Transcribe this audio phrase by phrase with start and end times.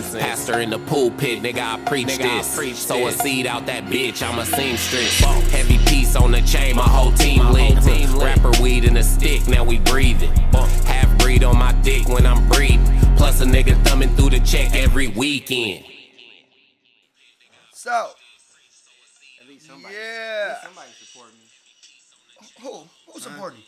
[0.00, 2.56] Pastor in the pulpit, nigga, I preach Nigga, I this.
[2.56, 5.20] preach Sow a seed out that bitch, I'm a seamstress.
[5.50, 7.82] Heavy piece on the chain, my whole team lit.
[7.82, 8.24] team lit.
[8.24, 10.30] Rapper weed in a stick, now we breathing.
[10.86, 12.86] Half breed on my dick when I'm breathing.
[13.16, 15.84] Plus a nigga thumbing through the check every weekend.
[17.72, 18.10] So,
[19.40, 20.62] At least somebody, Yeah.
[20.62, 21.40] somebody support me.
[22.62, 23.58] who who supporting?
[23.60, 23.64] you?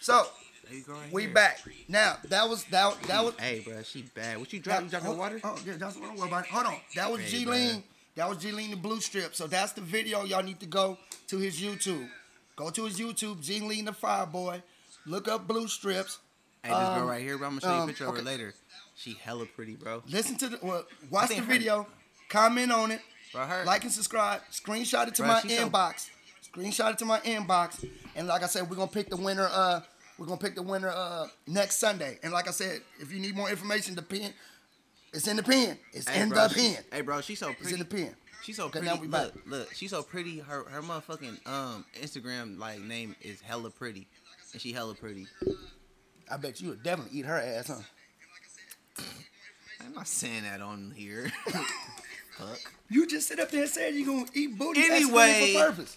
[0.00, 0.45] So There you go
[0.88, 1.32] right we here.
[1.32, 2.16] back now.
[2.28, 3.34] That was that that was.
[3.38, 4.38] Hey, bro, she bad.
[4.38, 4.82] What you drop?
[4.82, 5.40] You dropping hold, water?
[5.44, 6.46] Oh yeah, that's what I'm worried about.
[6.46, 7.54] Hold on, that was Hey, G bro.
[7.54, 7.82] Lean.
[8.16, 9.34] That was G Lean the Blue Strip.
[9.34, 10.24] So that's the video.
[10.24, 10.96] Y'all need to go
[11.28, 12.08] to his YouTube.
[12.56, 14.62] Go to his YouTube, G Lean the Fireboy.
[15.04, 16.18] Look up Blue Strips.
[16.62, 17.48] Hey, this girl Um, right here, bro.
[17.48, 18.54] I'm gonna show you a um, picture of her later.
[18.96, 20.02] She hella pretty, bro.
[20.08, 21.86] Listen to the well, watch the think her- video,
[22.30, 23.02] comment on it,
[23.34, 23.64] Bro, her.
[23.66, 24.40] like and subscribe.
[24.50, 26.08] Screenshot it to Bruh, my she so- inbox.
[26.50, 27.86] Screenshot it to my inbox.
[28.14, 29.48] And like I said, we're gonna pick the winner.
[29.52, 29.80] Uh,
[30.18, 32.18] we're gonna pick the winner uh next Sunday.
[32.22, 34.32] And like I said, if you need more information, the pen,
[35.12, 35.78] it's in the pen.
[35.92, 36.84] It's Hey, in bro, the she- pen.
[36.92, 37.62] Hey, bro, she's so pretty.
[37.62, 38.14] It's in the pen.
[38.42, 38.86] She's so pretty.
[38.86, 40.38] now we look, look, she's so pretty.
[40.38, 44.06] Her her motherfucking um Instagram like name is hella pretty,
[44.52, 45.26] and she hella pretty.
[46.30, 49.02] I bet you would definitely eat her ass, huh?
[49.84, 51.30] I'm not saying that on here.
[52.38, 52.58] Fuck.
[52.90, 55.54] You just sit up there and said you gonna eat booty Anyway.
[55.54, 55.96] for purpose.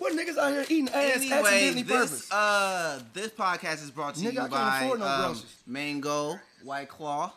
[0.00, 2.32] What niggas out here eating ass Anyway, accidentally this purpose?
[2.32, 5.36] uh this podcast is brought to Nigga, you by no um.
[5.66, 7.32] Mango White Claw,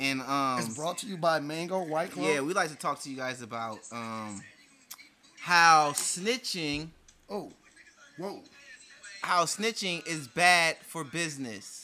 [0.00, 2.24] and um it's brought to you by Mango White Claw.
[2.28, 4.42] yeah, we like to talk to you guys about um
[5.38, 6.88] how snitching
[7.30, 7.50] Oh,
[8.18, 8.40] whoa.
[9.22, 11.81] how snitching is bad for business.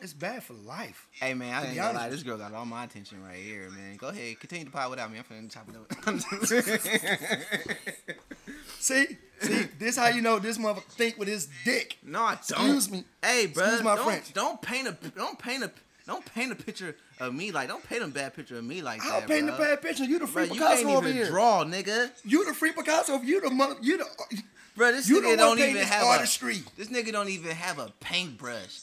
[0.00, 1.08] It's bad for life.
[1.10, 3.96] Hey man, I ain't gonna lie, this girl got all my attention right here, man.
[3.96, 5.18] Go ahead, continue to pod without me.
[5.18, 7.38] I'm finna chop it up.
[8.80, 9.06] See,
[9.40, 11.98] see, this how you know this motherfucker think with his dick.
[12.04, 12.60] no, I don't.
[12.76, 13.04] Excuse me.
[13.22, 14.32] Hey, bro, Excuse my don't, French.
[14.32, 15.70] don't paint a don't paint a
[16.06, 19.04] don't paint a picture of me like don't paint a bad picture of me like
[19.04, 19.28] I'll that.
[19.28, 19.54] paint bro.
[19.56, 20.04] a bad picture.
[20.04, 21.26] You the free Bro, free you Picasso can't over even here.
[21.26, 22.10] draw, nigga.
[22.24, 23.20] You the free Picasso.
[23.20, 23.74] You the mother.
[23.82, 24.42] You the.
[24.76, 26.58] Bro, this You nigga the don't even have artistry.
[26.58, 28.80] a this nigga don't even have a paintbrush.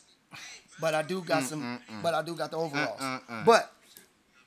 [0.80, 1.80] But I do got some.
[2.04, 3.00] But I do got the overalls.
[3.02, 3.46] Uh, uh, uh.
[3.46, 3.72] But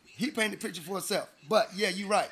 [0.04, 1.28] he painted the picture for himself.
[1.48, 2.28] But yeah, you right.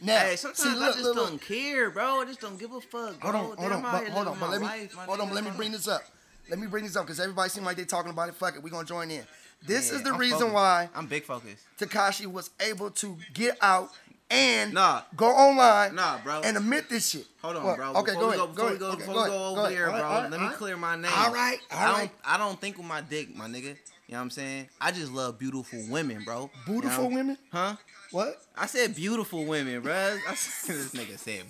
[0.00, 1.42] Now, Hey, sometimes see, I just look, don't look.
[1.42, 2.20] care, bro.
[2.22, 3.20] I just don't give a fuck.
[3.20, 3.30] Bro.
[3.32, 5.44] Hold on, hold on, but, hold on, but let me life, hold on, but let
[5.44, 6.02] me bring this up.
[6.50, 8.34] Let me bring this up because everybody seems like they're talking about it.
[8.34, 9.24] Fuck it, we gonna join in.
[9.64, 10.54] This Yeah, is the I'm reason focused.
[10.54, 11.62] why I'm big focused.
[11.78, 13.90] Tekashi was able to get out
[14.32, 15.02] and Nah.
[15.14, 16.40] go online Nah, bro.
[16.42, 17.26] and admit this shit.
[17.42, 17.90] Hold on, Well, bro.
[17.96, 18.38] Okay, before go we ahead.
[18.38, 18.80] go, go before we ahead.
[18.80, 19.72] go, okay, before go we ahead, go go over ahead.
[19.76, 20.08] there, All right, bro.
[20.22, 21.10] right, let me clear my name.
[21.14, 22.10] All right, all I don't, right.
[22.24, 23.76] I don't think with my dick, my nigga.
[24.08, 24.68] You know what I'm saying?
[24.80, 26.50] I just love beautiful women, bro.
[26.66, 27.16] You Beautiful know?
[27.16, 27.38] women?
[27.52, 27.76] Huh?
[28.10, 28.42] What?
[28.56, 29.92] I said beautiful women, bro.
[30.28, 31.44] I said, this nigga said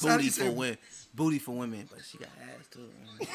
[0.00, 0.78] booty for women.
[1.14, 2.28] Booty for women, but she got
[2.58, 2.90] ass too.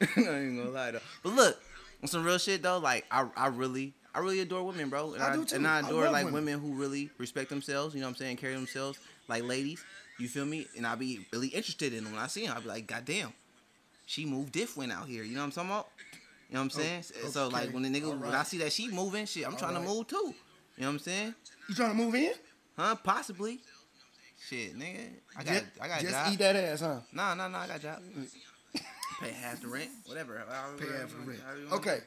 [0.00, 1.00] I ain't gonna lie though.
[1.22, 1.60] But look,
[2.02, 5.14] on some real shit though, like I, I really, I really adore women, bro.
[5.14, 6.44] And I I, and I I adore love like women.
[6.44, 6.60] women.
[6.60, 7.94] who really respect themselves.
[7.94, 8.36] You know what I'm saying?
[8.36, 8.98] Carry themselves
[9.28, 9.84] like ladies.
[10.18, 10.66] You feel me?
[10.76, 12.54] And I'll be really interested in them when I see them.
[12.54, 13.32] I'll be like, God damn,
[14.06, 15.24] she moved different out here.
[15.24, 15.88] You know what I'm talking about?
[16.48, 17.02] You know what I'm saying?
[17.30, 19.88] So like when the nigga, when I see that she moving, shit, I'm trying Alright.
[19.88, 20.16] to move too.
[20.76, 21.34] You know what I'm saying?
[21.68, 22.32] You trying to move in?
[22.76, 22.94] Huh?
[23.02, 23.60] Possibly.
[24.48, 25.08] Shit, nigga.
[25.36, 26.32] I got just I got just job.
[26.32, 27.00] eat that ass, huh?
[27.12, 27.98] Nah, nah, nah, I got job.
[28.16, 28.28] Mm.
[29.20, 30.42] Pay half the rent, whatever.
[30.78, 31.40] Pay half the rent.
[31.44, 31.98] however you wanna Okay,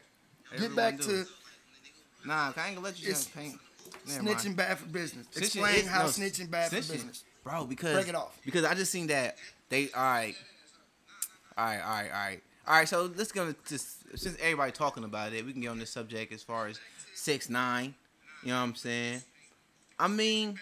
[0.59, 1.25] get back to.
[2.27, 3.57] Nah, I ain't gonna let you just paint.
[4.05, 4.37] Never mind.
[4.37, 5.27] snitching bad for business.
[5.27, 6.85] Snitching Explain is- how no, snitching bad snitching.
[6.85, 7.23] for business.
[7.43, 8.37] Bro, because Break it off.
[8.43, 9.37] Because I just seen that
[9.69, 10.35] they all right.
[11.57, 12.43] All right, all right, all right.
[12.67, 15.69] All right, so let's go to just since everybody talking about it, we can get
[15.69, 16.79] on this subject as far as
[17.15, 17.95] six nine.
[18.43, 19.21] You know what I'm saying?
[19.97, 20.59] I mean,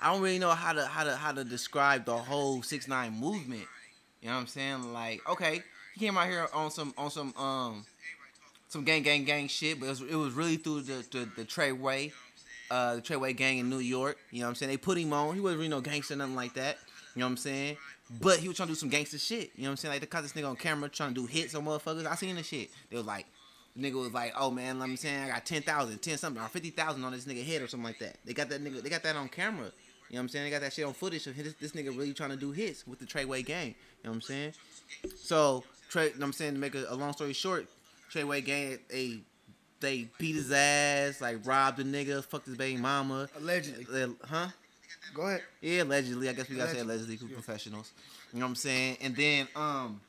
[0.00, 3.18] I don't really know how to how to how to describe the whole six nine
[3.18, 3.66] movement.
[4.22, 4.92] You know what I'm saying?
[4.92, 5.64] Like, okay,
[5.94, 7.84] he came out here on some on some um
[8.70, 11.44] some gang gang gang shit, but it was, it was really through the the, the
[11.44, 12.12] Treyway,
[12.70, 14.16] uh, the Treyway gang in New York.
[14.30, 14.70] You know what I'm saying?
[14.70, 15.34] They put him on.
[15.34, 16.78] He wasn't really no gangster, nothing like that.
[17.14, 17.76] You know what I'm saying?
[18.20, 19.50] But he was trying to do some gangster shit.
[19.56, 19.94] You know what I'm saying?
[19.94, 22.06] Like they caught this nigga on camera trying to do hits on motherfuckers.
[22.06, 22.70] I seen the shit.
[22.90, 23.26] They was like,
[23.76, 27.04] nigga was like, oh man, let me saying I got 10,000, 10 something, or 50,000
[27.04, 28.18] on this nigga head or something like that.
[28.24, 29.72] They got that nigga, they got that on camera.
[30.08, 30.44] You know what I'm saying?
[30.44, 32.86] They got that shit on footage of this, this nigga really trying to do hits
[32.86, 33.68] with the Treyway gang.
[33.68, 33.74] You
[34.04, 34.52] know what I'm saying?
[35.16, 37.66] So, Trey, you know what I'm saying to make a, a long story short,
[38.12, 39.20] Treyway gang, they
[39.80, 43.28] they beat his ass, like robbed the nigga, fucked his baby mama.
[43.38, 44.02] Allegedly.
[44.02, 44.48] Uh, Huh?
[45.14, 45.42] Go ahead.
[45.60, 46.28] Yeah, allegedly.
[46.28, 47.14] I guess we gotta say Allegedly.
[47.16, 47.28] allegedly.
[47.28, 47.92] We're professionals.
[48.32, 48.98] You know what I'm saying?
[49.00, 50.00] And then um,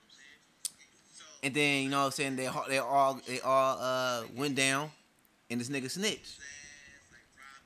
[1.43, 4.55] and then you know what I'm saying they all- they all they all uh went
[4.55, 4.91] down,
[5.49, 6.39] and this nigga snitched.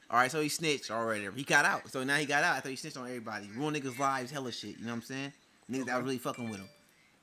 [0.09, 1.27] All right, so he snitched already.
[1.35, 1.89] He got out.
[1.91, 3.49] So now he got out I thought he snitched on everybody.
[3.55, 4.77] Ruined niggas' lives, hella shit.
[4.77, 5.33] You know what I'm saying?
[5.69, 6.69] Niggas that was really fucking with him.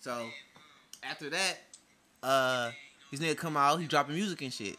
[0.00, 0.29] So
[1.05, 1.58] after that,
[2.25, 2.73] uh,
[3.12, 4.76] His nigga come out, he dropping music and shit.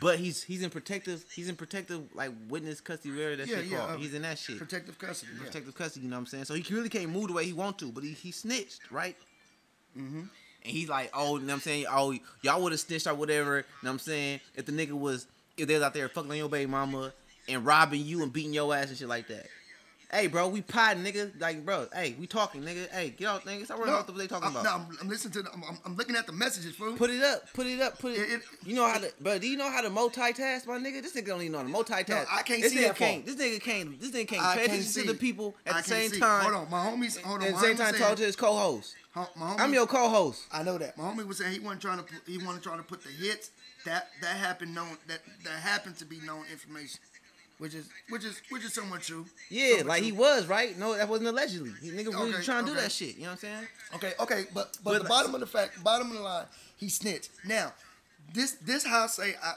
[0.00, 3.66] But he's he's in protective he's in protective like witness custody whatever that Yeah, shit
[3.66, 3.90] yeah, called.
[3.92, 4.58] uh, he's in that shit.
[4.58, 5.32] Protective custody.
[5.38, 5.44] Yeah.
[5.46, 6.44] protective custody, you know what I'm saying?
[6.44, 9.16] So he really can't move the way he want to, but he, he snitched, right?
[9.96, 10.18] Mm-hmm.
[10.20, 10.28] And
[10.64, 11.86] he's like, oh, you know what I'm saying?
[11.90, 14.40] Oh, y'all would have snitched or whatever, you know what I'm saying?
[14.54, 15.26] If the nigga was,
[15.56, 17.12] if they was out there fucking on your baby mama
[17.48, 19.46] and robbing you and beating your ass and shit like that.
[20.12, 21.40] Hey, bro, we potting, nigga.
[21.40, 22.88] Like, bro, hey, we talking, nigga.
[22.90, 23.64] Hey, get out, nigga.
[23.64, 24.64] Stop worrying about the what they talking I'm, about.
[24.64, 25.42] No, I'm, I'm listening to.
[25.42, 26.96] The, I'm, I'm- looking at the messages, fool.
[26.96, 28.18] Put it up, put it up, put it.
[28.18, 29.38] It- it- you know how to, bro?
[29.38, 31.00] Do you know how to multitask, my nigga?
[31.02, 32.08] This nigga don't even know how to multitask.
[32.08, 33.26] No, I can't this see nigga that can't.
[33.26, 34.00] This nigga can't.
[34.00, 36.10] This nigga can't I pay can't attention see to the people at I the same
[36.10, 36.18] see.
[36.18, 36.42] time.
[36.42, 37.20] Hold on, my homies.
[37.22, 37.46] Hold on.
[37.48, 38.96] At the same time, talk to his co-host.
[39.14, 40.42] Homie, I'm your co-host.
[40.52, 40.96] I know that.
[40.96, 42.04] My homie was saying he wasn't trying to.
[42.04, 43.50] Put, he wasn't trying to put the hits
[43.84, 47.00] that that happened known that that happened to be known information,
[47.60, 49.24] which is which is which is somewhat true.
[49.50, 50.06] Yeah, Somewhat like true.
[50.06, 50.76] he was, right?
[50.78, 51.70] No, that wasn't allegedly.
[51.80, 53.14] He nigga really Okay, trying to do that shit.
[53.16, 53.68] You know what I'm saying?
[53.94, 56.46] Okay, okay, but but, But the like- bottom of the fact, bottom of the line,
[56.76, 57.30] he snitched.
[57.44, 57.72] Now,
[58.34, 59.52] this this how I say I,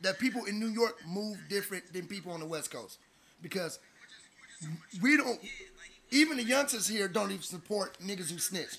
[0.00, 2.98] that people in New York move different than people on the West Coast
[3.42, 3.78] because
[5.02, 5.38] we don't.
[6.12, 8.76] Even the youngsters here don't even support niggas who snitch.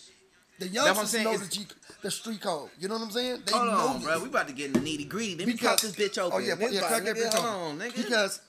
[0.59, 1.65] The youngsters know the G,
[2.03, 2.69] the street code.
[2.77, 3.43] You know what I'm saying?
[3.45, 4.19] They Hold know on, bro.
[4.21, 5.35] We about to get in the nitty gritty.
[5.37, 6.31] Let me pop this bitch open.
[6.33, 7.45] Oh yeah, yeah, crack that bitch open.
[7.45, 7.95] on, nigga.
[7.95, 8.41] Because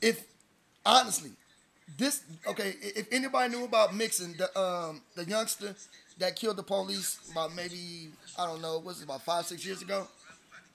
[0.00, 0.24] if
[0.84, 1.30] honestly,
[1.98, 5.74] this okay, if anybody knew about mixing the um the youngster
[6.18, 8.08] that killed the police about maybe
[8.38, 10.06] I don't know, was it about five six years ago?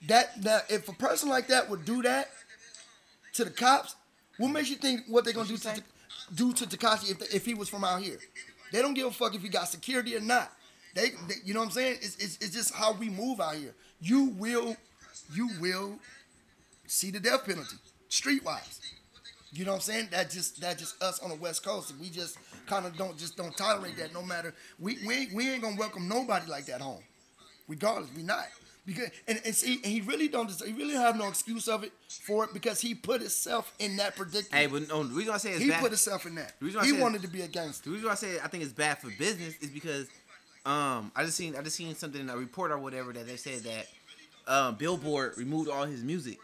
[0.08, 2.30] That that if a person like that would do that
[3.34, 3.96] to the cops,
[4.38, 5.82] what makes you think what they're gonna do to
[6.34, 8.18] do to Tekashi if if he was from out here?
[8.72, 10.52] They don't give a fuck if he got security or not.
[10.94, 11.98] They, they you know what I'm saying?
[12.02, 13.74] It's, it's, it's just how we move out here.
[14.00, 14.76] You will,
[15.32, 15.98] you will
[16.86, 17.76] see the death penalty
[18.20, 18.80] streetwise.
[19.52, 20.08] You know what I'm saying?
[20.10, 23.16] That just that just us on the West Coast, and we just kind of don't
[23.16, 24.12] just don't tolerate that.
[24.12, 27.02] No matter we we ain't, we ain't gonna welcome nobody like that home,
[27.68, 28.10] regardless.
[28.14, 28.46] We not
[28.84, 31.92] because and, and see and he really don't he really have no excuse of it
[32.08, 34.54] for it because he put himself in that predicament.
[34.54, 35.80] Hey, but no, the reason I say it's he bad.
[35.80, 36.58] put himself in that.
[36.60, 37.90] The reason I He wanted to be a gangster.
[37.90, 40.06] The reason why I say I think it's bad for business is because
[40.64, 43.36] um I just seen I just seen something in a report or whatever that they
[43.36, 43.86] said that
[44.46, 46.38] um Billboard removed all his music.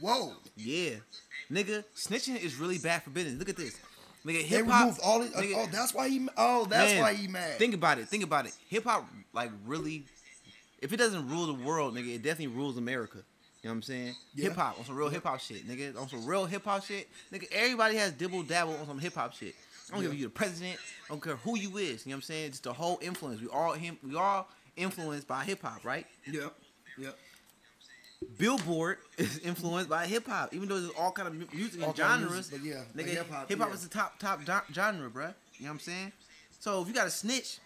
[0.00, 0.32] Whoa.
[0.56, 0.90] Yeah.
[1.50, 3.38] Nigga, snitching is really bad for business.
[3.38, 3.76] Look at this.
[4.24, 4.80] Nigga, They hip hop.
[4.80, 7.58] removed all his, oh, that's why he oh, that's Man, why he mad.
[7.58, 8.08] Think about it.
[8.08, 8.52] Think about it.
[8.68, 10.04] Hip hop, like, really,
[10.82, 13.18] if it doesn't rule the world, nigga, it definitely rules America.
[13.62, 14.14] You know what I'm saying?
[14.34, 14.44] Yeah.
[14.48, 15.96] Hip hop on some real hip hop shit, nigga.
[16.00, 17.46] On some real hip hop shit, nigga.
[17.52, 19.54] Everybody has dibble dabble on some hip hop shit.
[19.88, 20.18] I don't give Yeah.
[20.18, 20.78] you the president.
[21.06, 22.04] I don't care who you is.
[22.04, 22.50] You know what I'm saying?
[22.50, 23.40] Just the whole influence.
[23.40, 23.96] We all him.
[24.02, 26.06] We all influenced by hip hop, right?
[26.26, 26.52] Yep.
[26.98, 27.18] Yep.
[28.38, 31.96] Billboard is influenced by hip hop, even though there's all kind of music All and
[31.96, 32.32] genres.
[32.32, 33.72] music, but yeah, nigga, hip hop yeah.
[33.74, 35.34] is the top top gen- genre, bruh.
[35.58, 36.12] You know what I'm saying?
[36.58, 37.58] So if you got a snitch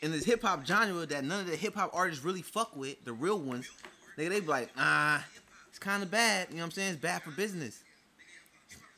[0.00, 3.04] in this hip hop genre that none of the hip hop artists really fuck with,
[3.04, 3.68] the real ones,
[4.16, 5.24] nigga, they be like, ah,
[5.68, 6.48] it's kind of bad.
[6.50, 6.92] You know what I'm saying?
[6.94, 7.82] It's bad for business,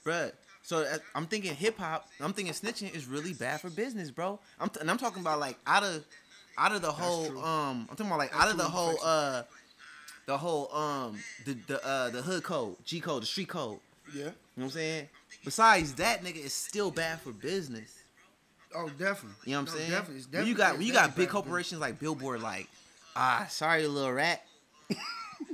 [0.04, 0.32] bruh.
[0.62, 2.08] So uh, I'm thinking hip hop.
[2.20, 4.38] I'm thinking snitching is really bad for business, bro.
[4.60, 6.04] I'm t- and I'm talking about like out of
[6.56, 7.40] out of the whole true.
[7.42, 7.86] um.
[7.90, 9.42] I'm talking about like That's out of the whole uh
[10.30, 13.80] the whole um the the uh the hood code, G code, the street code.
[14.14, 14.18] Yeah.
[14.18, 15.08] You know what I'm saying?
[15.44, 17.96] Besides that, nigga, it's still bad for business.
[18.76, 19.30] Oh, definitely.
[19.44, 19.90] You know what I'm No, saying?
[19.90, 20.16] Definitely.
[20.18, 22.68] It's when you got when you got big corporations like Billboard, like
[23.16, 24.42] ah, sorry, little rat.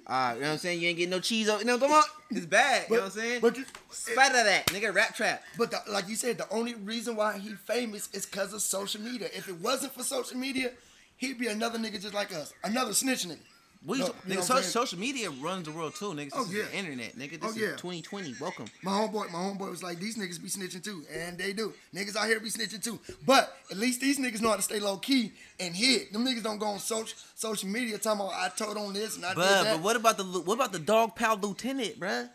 [0.09, 0.81] Ah, you know what I'm saying?
[0.81, 1.49] You ain't getting no cheese.
[1.49, 2.11] Over, you know I'm talking?
[2.31, 2.87] It's bad.
[2.89, 3.41] you know what I'm saying?
[3.41, 5.43] But, you, Spite of that, nigga, rap trap.
[5.59, 9.01] but the, like you said, the only reason why he famous is because of social
[9.01, 9.29] media.
[9.35, 10.71] If it wasn't for social media,
[11.17, 13.39] he'd be another nigga just like us, another snitch nigga.
[13.85, 16.25] You No, talk- you know nigga, so, social media runs the world too, nigga.
[16.25, 16.63] This Oh, is yeah.
[16.65, 17.31] the internet, nigga.
[17.33, 17.77] This Oh, is yeah.
[17.77, 18.35] 2020.
[18.41, 18.67] Welcome.
[18.83, 21.73] My homeboy, my homeboy was like, these niggas be snitching too, and they do.
[21.95, 22.99] Niggas out here be snitching too.
[23.25, 26.13] But at least these niggas know how to stay low key and hit.
[26.13, 29.25] Them niggas don't go on social social media talking about I told on this and
[29.25, 29.75] I did But that.
[29.77, 32.29] but what about the what about the dog pal lieutenant, bruh?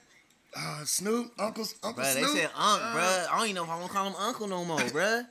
[0.55, 3.27] Uh, Snoop, Uncle, Uncle Bruh, they said Unc, uh, bruh.
[3.29, 5.25] I don't even know if I want to call him Uncle no more, bruh.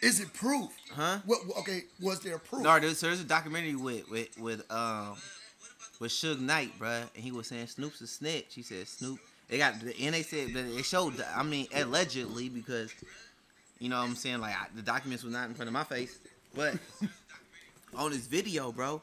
[0.00, 0.70] Is it proof?
[0.92, 1.18] Huh?
[1.26, 1.40] What?
[1.60, 2.62] Okay, was there proof?
[2.62, 5.16] No, there's, so there's a documentary with with with um
[6.02, 8.46] with Suge Knight, bruh, and he was saying Snoop's a snitch.
[8.56, 9.20] He said Snoop.
[9.48, 11.14] They got the and they said that it showed.
[11.34, 12.92] I mean, allegedly because
[13.78, 15.84] you know what I'm saying like I, the documents was not in front of my
[15.84, 16.18] face,
[16.56, 16.74] but
[17.94, 19.00] on this video, bro,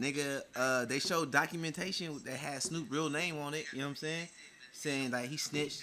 [0.00, 3.66] nigga, uh, they showed documentation that had Snoop real name on it.
[3.72, 4.28] You know what I'm saying?
[4.72, 5.82] Saying like he snitched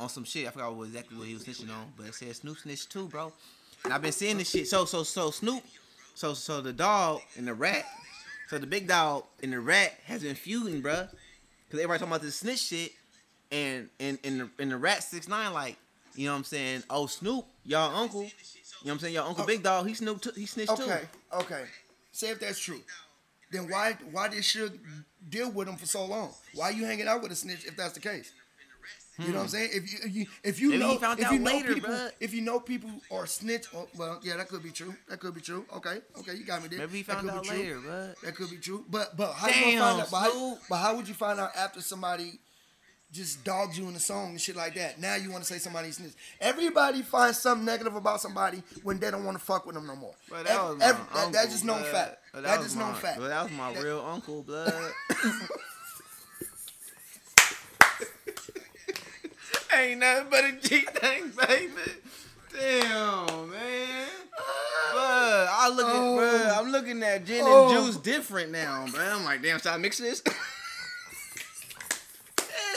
[0.00, 0.48] on some shit.
[0.48, 3.06] I forgot what exactly what he was snitching on, but it said Snoop snitched too,
[3.06, 3.32] bro.
[3.84, 4.66] And I've been seeing this shit.
[4.66, 5.62] So so so Snoop,
[6.14, 7.84] so so the dog and the rat,
[8.52, 10.94] so the big dog and the rat has been feuding, bro.
[10.94, 11.10] Cause
[11.80, 12.92] everybody talking about this snitch shit,
[13.50, 15.78] and and and the, and the rat six nine like,
[16.14, 16.82] you know what I'm saying?
[16.90, 18.32] Oh Snoop, y'all uncle, you know
[18.82, 19.14] what I'm saying?
[19.14, 19.46] Y'all uncle Oh.
[19.46, 20.82] Big Dog, he Snoop, too, he snitched too.
[20.82, 21.00] Okay,
[21.32, 21.64] okay.
[22.12, 22.82] say if that's true,
[23.50, 24.78] then why why did Suge
[25.30, 26.34] deal with him for so long?
[26.54, 28.34] Why you hanging out with a snitch if that's the case?
[29.18, 29.70] You know what I'm saying?
[29.74, 30.78] If you if you, if you Hmm.
[30.78, 32.10] Maybe he know found if out you know later, people bruh.
[32.18, 34.94] if you know people are snitch, oh, well, yeah, that could be true.
[35.08, 35.66] That could be true.
[35.76, 36.78] Okay, okay, you got me there.
[36.78, 37.56] Maybe he That found could be out true.
[37.62, 38.14] later, bud.
[38.24, 38.84] That could be true.
[38.88, 40.10] But but how you gonna Damn, find out?
[40.10, 40.58] But how, Snoop.
[40.70, 42.40] but how would you find out after somebody
[43.12, 44.98] just dogged you in a song and shit like that?
[44.98, 46.12] Now you want to say somebody snitch.
[46.40, 49.94] Everybody finds something negative about somebody when they don't want to fuck with them no
[49.94, 50.14] more.
[50.30, 51.92] But that Ev- was my that- uncle, that's just known blood.
[51.92, 52.16] fact.
[52.32, 53.18] But That's was just known my- fact.
[53.20, 54.72] But that was my That- real uncle, blood.
[59.76, 61.72] Ain't nothing but a G thing, baby.
[62.52, 64.08] Damn, man.
[64.92, 66.18] Bruh, I look at, Oh.
[66.20, 67.70] bruh, I'm looking at gin and Oh.
[67.86, 69.14] juice different now, bruh.
[69.16, 70.22] I'm like, damn, should I mix this?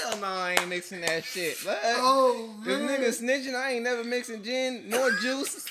[0.02, 1.78] Hell no, I ain't mixing that shit, bruh.
[1.98, 5.66] Oh This nigga snitching, I ain't never mixing gin nor juice.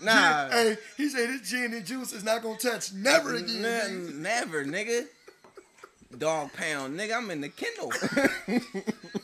[0.00, 0.50] Nah.
[0.50, 3.62] Hey, he said this gin and juice is not gonna touch never again.
[3.62, 4.14] Nigga.
[4.14, 5.06] never, nigga.
[6.18, 7.16] Dog pound, nigga.
[7.16, 7.92] I'm in the Kindle.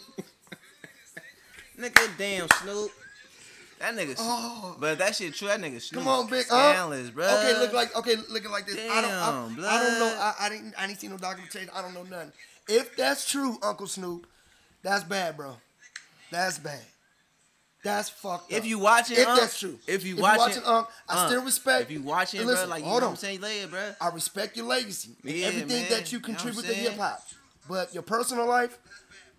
[1.81, 2.91] nigga, damn Snoop.
[3.79, 4.15] That nigga.
[4.19, 4.77] Oh.
[4.79, 5.49] But that shit true.
[5.49, 6.03] That nigga Snoop.
[6.05, 6.45] Come on, big.
[6.45, 7.25] Scandalous, bro.
[7.25, 8.77] Okay, look like okay, looking like this.
[8.77, 9.11] I don't.
[9.11, 10.17] I, Damn, I don't know.
[10.21, 10.75] I, I didn't.
[10.79, 11.71] I didn't see no documentation.
[11.75, 12.33] I don't know nothing.
[12.69, 14.27] If that's true, Uncle Snoop,
[14.83, 15.57] that's bad, bro.
[16.31, 16.81] That's bad.
[17.83, 18.65] That's fucked If up.
[18.67, 19.79] you watching, if Unc, that's true.
[19.87, 22.55] If you If you watching, watching, I Unc, still respect- If you watching, and bro,
[22.55, 23.13] listen, like you know hold what on.
[23.13, 23.93] I'm saying, later, bro.
[24.03, 25.91] I respect your legacy Yeah, everything man.
[25.91, 27.27] that you You know contribute to hip hop.
[27.71, 28.77] But your personal life,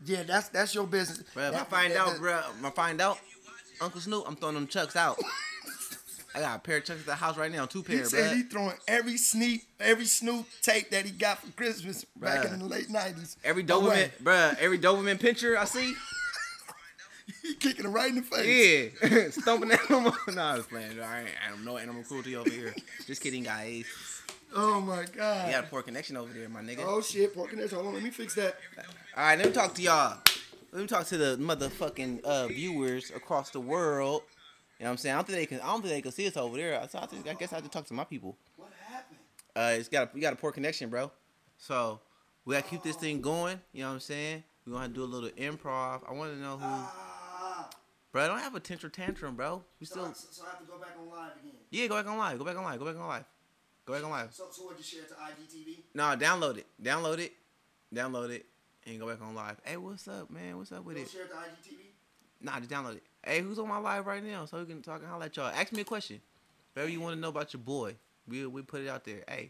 [0.05, 1.21] yeah, that's that's your business.
[1.33, 3.19] Bro, if I find that- out, that- bro, if I find out,
[3.81, 5.19] Uncle Snoop, I'm throwing them chucks out.
[6.33, 8.09] I got a pair of chucks at the house right now, two pairs.
[8.09, 8.37] He said bro.
[8.37, 12.65] he throwing every sneak, every Snoop tape that he got for Christmas back in the
[12.65, 13.35] late nineties.
[13.43, 15.93] Every Doberman, bruh, every Doberman picture I see,
[17.41, 18.93] he kicking it right in the face.
[19.03, 20.15] yeah, stomping animal.
[20.33, 21.01] no, I was playing.
[21.01, 22.73] I ain't, I don't know animal cruelty over here.
[23.05, 23.83] Just kidding, guys.
[24.53, 25.47] Oh my god.
[25.47, 26.83] You got a poor connection over there, my nigga.
[26.85, 27.75] Oh shit, poor connection.
[27.77, 28.57] Hold on, let me fix that.
[29.15, 30.17] All right, let me talk to y'all.
[30.71, 34.23] Let me talk to the motherfucking uh, viewers across the world.
[34.79, 35.13] You know what I'm saying?
[35.15, 35.59] I don't think they can.
[35.61, 36.87] I don't think they can see us over there.
[36.89, 38.35] So I, think, I guess I have to talk to my people.
[38.57, 39.19] What happened?
[39.55, 41.11] Uh, it's got a, we got a poor connection, bro.
[41.57, 41.99] So
[42.45, 43.59] we gotta keep this thing going.
[43.73, 44.43] You know what I'm saying?
[44.65, 46.01] We gonna do a little improv.
[46.09, 47.69] I want to know who, Ah,
[48.11, 48.23] bro.
[48.23, 49.63] I don't have a tantrum tantrum, bro.
[49.79, 51.51] We so, still, I, so I have to go back on live again.
[51.69, 51.87] yeah.
[51.87, 52.39] Go back on live.
[52.39, 52.79] Go back on live.
[52.79, 53.25] Go back on live.
[53.85, 54.33] Go back on live.
[54.33, 55.77] So, so what you share to IGTV?
[55.93, 56.67] No, download it.
[56.81, 57.33] Download it.
[57.93, 58.45] Download it.
[58.85, 59.57] And go back on live.
[59.63, 60.57] Hey, what's up, man?
[60.57, 61.09] What's up with You it?
[61.09, 61.77] share it to IGTV?
[62.41, 63.03] Nah, just download it.
[63.23, 64.45] Hey, who's on my live right now?
[64.45, 65.47] So we can talk and holler at y'all.
[65.47, 66.19] Ask me a question.
[66.73, 67.95] Whatever you want to know about your boy,
[68.27, 69.23] we we put it out there.
[69.27, 69.49] Hey, you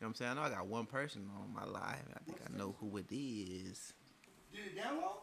[0.00, 0.30] what I'm saying?
[0.32, 2.04] I know I got one person on my live.
[2.14, 3.92] I think I know who it is.
[4.52, 5.02] Did it download?
[5.02, 5.22] All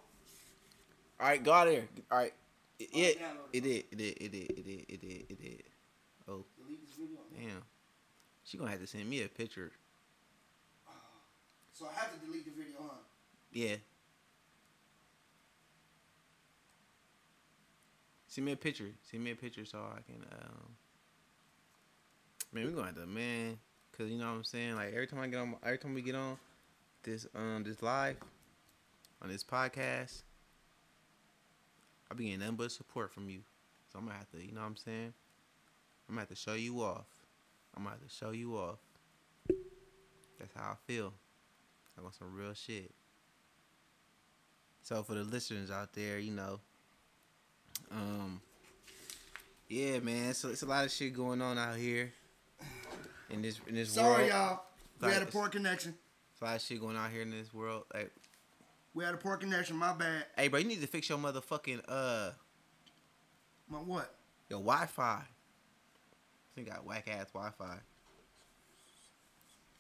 [1.20, 1.84] right, go out there.
[2.12, 2.34] All right.
[2.80, 3.84] It, Oh, it, download it did.
[3.92, 4.18] It did.
[4.22, 4.52] It did.
[4.52, 4.86] It did.
[4.90, 5.26] It did.
[5.30, 5.64] It did.
[6.30, 7.20] Oh, Delete this video.
[7.36, 7.62] damn.
[8.50, 9.72] She gonna have to send me a picture.
[11.72, 12.96] So I have to delete the video, huh?
[13.54, 13.76] Yeah.
[18.28, 18.90] Send me a picture.
[19.04, 20.76] Send me a picture so I can um
[22.52, 23.60] Man, we gonna have to man,
[23.96, 24.74] cause you know what I'm saying?
[24.76, 26.36] Like every time I get on every time we get on
[27.04, 28.18] this um this live
[29.22, 30.24] on this podcast,
[32.10, 33.42] I be getting nothing but support from you.
[33.94, 35.14] So I'm gonna have to, you know what I'm saying?
[36.10, 37.19] I'm gonna have to show you off.
[37.76, 38.80] I'm have to show you off.
[40.40, 41.14] That's how I feel.
[41.98, 42.92] I want some real shit.
[44.84, 46.60] So for the listeners out there, you know,
[47.92, 48.42] um,
[49.68, 50.34] yeah, man.
[50.34, 52.12] So it's a lot of shit going on out here
[53.30, 54.30] in this in this Sorry, world.
[54.30, 54.62] Sorry, y'all.
[55.02, 55.94] We had a poor connection.
[56.32, 57.84] It's a lot of shit going on here in this world.
[57.94, 58.12] Like,
[58.94, 59.76] We had a poor connection.
[59.78, 60.26] My bad.
[60.38, 62.32] hey, bro, you need to fix your motherfucking uh
[63.70, 64.16] My what?
[64.50, 65.22] your Wi-Fi.
[66.56, 67.78] You got whack ass Wi-Fi.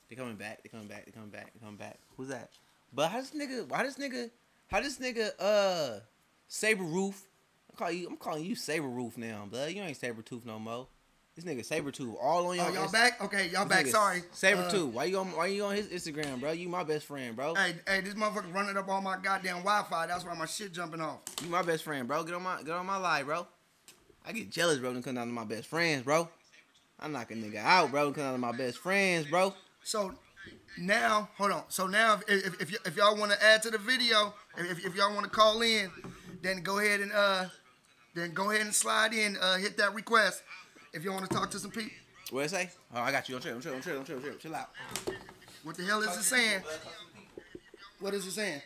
[0.09, 0.63] They coming back.
[0.63, 1.05] They coming back.
[1.05, 1.53] They coming back.
[1.53, 1.99] They coming back.
[2.17, 2.49] Who's that?
[2.93, 3.67] But how this nigga?
[3.67, 4.29] Why this nigga?
[4.67, 5.29] How this nigga?
[5.39, 5.99] Uh,
[6.47, 7.27] Saber Roof.
[7.69, 8.07] I'm calling you.
[8.07, 9.71] I'm calling you Saber Roof now, blood.
[9.71, 10.88] You ain't Saber Tooth no more.
[11.35, 12.65] This nigga Saber Tooth all on your.
[12.65, 13.21] Oh, y'all Inst- back?
[13.21, 13.85] Okay, y'all this back.
[13.85, 14.23] nigga Sorry.
[14.31, 14.93] Saber Uh, Tooth.
[14.93, 15.31] Why you on?
[15.33, 16.51] Why you on his Instagram, bro?
[16.53, 17.53] You my best friend, bro.
[17.53, 20.07] Hey, hey, this motherfucker running up on my goddamn Wi-Fi.
[20.07, 21.19] That's why my shit jumping off.
[21.43, 22.23] You my best friend, bro.
[22.23, 23.45] Get on my get on my live, bro.
[24.25, 26.27] I get jealous, bro, when it come down to my best friends, bro.
[27.01, 28.09] I knock a nigga out, bro.
[28.09, 29.53] because it Come down to my best friends, bro.
[29.83, 30.13] So
[30.77, 31.63] now, hold on.
[31.69, 34.85] So now, if if, if, y- if y'all want to add to the video, if,
[34.85, 35.89] if y'all want to call in,
[36.41, 37.45] then go ahead and uh,
[38.15, 39.37] then go ahead and slide in.
[39.37, 40.43] Uh, hit that request.
[40.93, 41.91] If you want to talk to some people,
[42.31, 42.69] What it say?
[42.93, 43.35] Oh, I got you.
[43.35, 44.69] Don't chill, don't chill, don't chill, don't chill, chill, chill out.
[45.63, 46.61] what the hell is it saying?
[47.99, 48.61] What is it saying?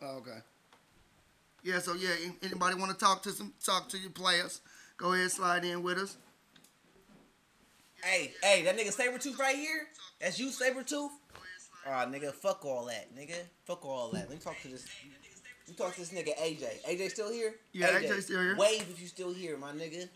[0.00, 0.38] Oh, okay.
[1.68, 1.80] Yeah.
[1.80, 4.62] So yeah, anybody want to talk to some talk to your players?
[4.96, 6.16] Go ahead, slide in with us.
[8.02, 9.86] Hey, hey, that nigga Sabretooth right here?
[10.18, 11.10] That's you, Sabretooth?
[11.86, 13.34] Aw, ah, nigga, fuck all that, nigga.
[13.64, 14.28] Fuck all that.
[14.28, 14.86] Let me talk to this.
[15.66, 16.84] Let me talk to this nigga AJ.
[16.88, 17.54] AJ still here?
[17.72, 18.56] Yeah, AJ still here.
[18.56, 20.08] Wave if you still here, my nigga.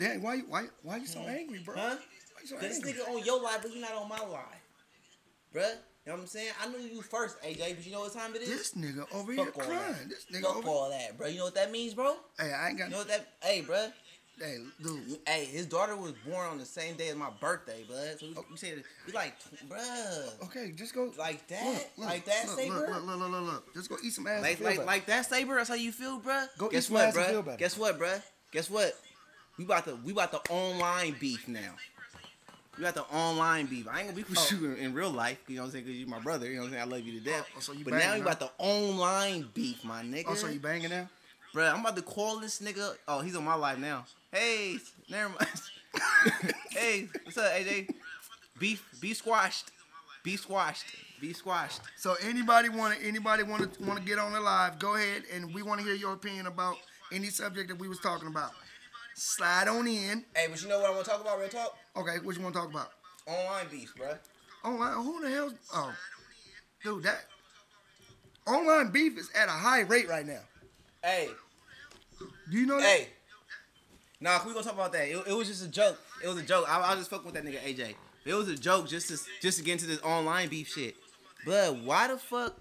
[0.00, 1.76] Dang, why you why why you so angry, bro?
[1.76, 1.96] Huh?
[2.42, 2.94] You so this angry?
[2.94, 4.42] nigga on your live, but you not on my live.
[5.54, 6.52] Bruh, you know what I'm saying?
[6.62, 8.48] I knew you first, AJ, but you know what time it is?
[8.48, 9.92] This nigga over here Fuck all crying.
[9.92, 10.08] that.
[10.08, 10.68] This nigga Fuck over.
[10.68, 11.28] all that, bro.
[11.28, 12.16] You know what that means, bro?
[12.38, 12.86] Hey, I ain't got.
[12.86, 13.26] You know what that?
[13.42, 13.90] Hey, bruh.
[14.38, 15.18] Hey, dude.
[15.26, 18.18] Hey, his daughter was born on the same day as my birthday, bud.
[18.18, 19.34] So we, we said, we like,
[19.68, 20.44] bruh.
[20.46, 21.64] Okay, just go Like that?
[21.64, 22.74] Look, look, like that, look, Saber?
[22.74, 23.74] Look, look, look, look, look.
[23.74, 24.42] Just go eat some ass.
[24.42, 25.54] Like, like, like that, Saber.
[25.54, 26.48] That's how you feel, bruh.
[26.58, 27.58] Go eat some what, ass bruh?
[27.58, 28.20] Guess what, bruh?
[28.50, 28.94] Guess what?
[29.56, 31.76] We about to we about the online beef now.
[32.76, 33.86] We got the online beef.
[33.88, 34.56] I ain't gonna beef with Oh.
[34.56, 35.38] you in, in real life.
[35.46, 35.84] You know what I'm saying?
[35.84, 36.46] Cause you my brother.
[36.46, 36.82] You know what I'm saying?
[36.82, 37.46] I love you to death.
[37.56, 40.24] Oh, so you but now we about the online beef, my nigga.
[40.28, 41.08] Oh, so you banging now?
[41.54, 42.96] Bruh, I'm about to call this nigga.
[43.06, 44.04] Oh, he's on my live now.
[44.32, 44.78] Hey,
[45.08, 45.48] never mind.
[46.70, 47.90] hey, what's up, AJ?
[48.58, 49.70] Beef, beef squashed.
[50.24, 50.84] Beef squashed.
[51.20, 51.80] Beef squashed.
[51.96, 54.80] So anybody want to anybody want to want to get on the live?
[54.80, 56.76] Go ahead, and we want to hear your opinion about
[57.12, 58.50] any subject that we was talking about.
[59.14, 60.24] Slide on in.
[60.34, 61.38] Hey, but you know what I want to talk about?
[61.38, 61.78] Real talk.
[61.96, 62.90] Okay, what you want to talk about?
[63.26, 64.18] Online beef, bruh.
[64.64, 64.94] Online?
[65.04, 65.52] Who the hell?
[65.74, 65.94] Oh,
[66.82, 67.24] dude, that
[68.46, 70.40] online beef is at a high rate right now.
[71.02, 71.28] Hey,
[72.50, 72.86] Do you know that?
[72.86, 73.08] hey.
[74.20, 75.08] Nah, we gonna talk about that.
[75.08, 75.98] It, it was just a joke.
[76.22, 76.64] It was a joke.
[76.68, 77.94] I, I was just fucking with that nigga AJ.
[78.24, 80.96] It was a joke just to just to get into this online beef shit.
[81.44, 82.58] But why the fuck?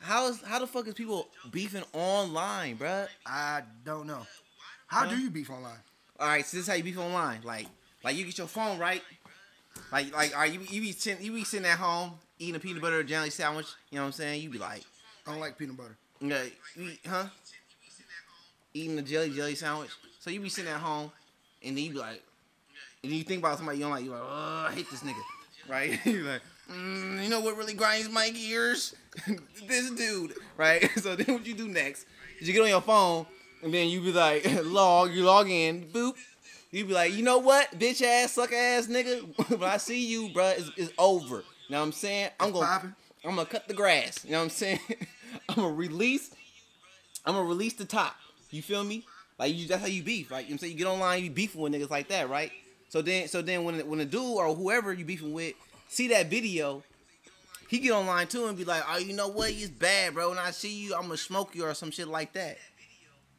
[0.00, 3.08] How is how the fuck is people beefing online, bruh?
[3.26, 4.26] I don't know.
[4.86, 5.10] How Huh?
[5.10, 5.76] do you beef online?
[6.18, 7.40] All right, so this is how you beef online.
[7.44, 7.66] Like,
[8.08, 9.02] like you get your phone right.
[9.92, 12.58] Like, like, right, you, be- you be sitting, you be sitting at home eating a
[12.58, 13.66] peanut butter jelly sandwich.
[13.90, 14.42] You know what I'm saying?
[14.42, 14.82] You be like,
[15.26, 15.96] I don't like peanut butter.
[16.22, 17.26] yeah, you huh?
[18.72, 19.90] Eating a jelly jelly sandwich.
[20.20, 21.12] So you be sitting at home,
[21.62, 22.22] and then you be like,
[23.02, 24.04] and then you think about somebody you don't like.
[24.04, 25.20] You like, oh, I hate this nigga,
[25.68, 25.98] right?
[26.06, 28.96] you like, mm, you know what really grinds my gears?
[29.68, 30.88] this dude, right?
[30.96, 32.06] So then what you do next?
[32.40, 33.26] Is you get on your phone,
[33.62, 36.14] and then you be like, log, you log in, boop.
[36.70, 39.22] You be like, you know what, bitch ass, suck ass nigga.
[39.58, 41.36] when I see you, bruh, it's, it's over.
[41.36, 42.30] You know what I'm saying?
[42.38, 42.94] I'm gonna.
[43.24, 44.24] I'm gonna cut the grass.
[44.24, 44.80] You know what I'm saying?
[45.48, 46.30] I'm gonna release.
[47.24, 48.16] I'm gonna release the top.
[48.50, 49.04] You feel me?
[49.38, 50.30] Like you, that's how you beef.
[50.30, 52.28] Like you know what I'm saying, you get online, you beefing with niggas like that,
[52.28, 52.52] right?
[52.88, 55.54] So then, so then when when a dude or whoever you beefing with
[55.88, 56.82] see that video,
[57.68, 59.50] he get online too and be like, oh, you know what?
[59.50, 60.30] It's bad, bro.
[60.30, 62.58] When I see you, I'm gonna smoke you or some shit like that.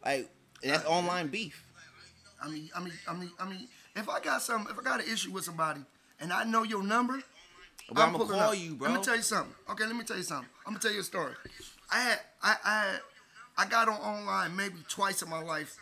[0.06, 0.30] Like
[0.63, 1.63] that's online beef.
[2.41, 5.02] I mean, I mean, I mean, I mean, if I got some, if I got
[5.02, 5.82] an issue with somebody,
[6.19, 7.21] and I know your number,
[7.91, 8.58] But I'm, gonna call up.
[8.58, 8.89] you, bro.
[8.89, 9.54] Let me tell you something.
[9.71, 10.49] Okay, let me tell you something.
[10.65, 11.34] I'm gonna tell you a story.
[11.91, 12.99] I had, I, I, had,
[13.58, 15.75] I got on online maybe twice in my life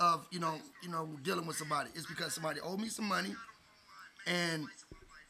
[0.00, 1.90] of you know, you know, dealing with somebody.
[1.94, 3.34] It's because somebody owed me some money,
[4.26, 4.66] and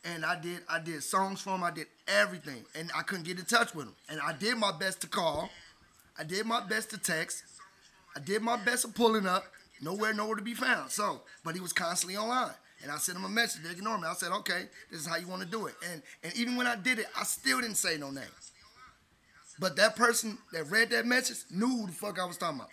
[0.05, 1.65] and I did, I did songs for them.
[1.65, 3.95] I did everything, and I couldn't get in touch with them.
[4.09, 5.51] And I did my best to call.
[6.19, 7.43] I did my best to text.
[8.15, 9.45] I did my best of pulling up.
[9.83, 10.91] Nowhere, nowhere to be found.
[10.91, 12.55] So, but he was constantly online.
[12.83, 13.63] And I sent him a message.
[13.63, 14.09] They ignored me.
[14.09, 15.75] I said, okay, this is how you want to do it.
[15.91, 18.25] And and even when I did it, I still didn't say no name.
[19.59, 22.71] But that person that read that message knew who the fuck I was talking about.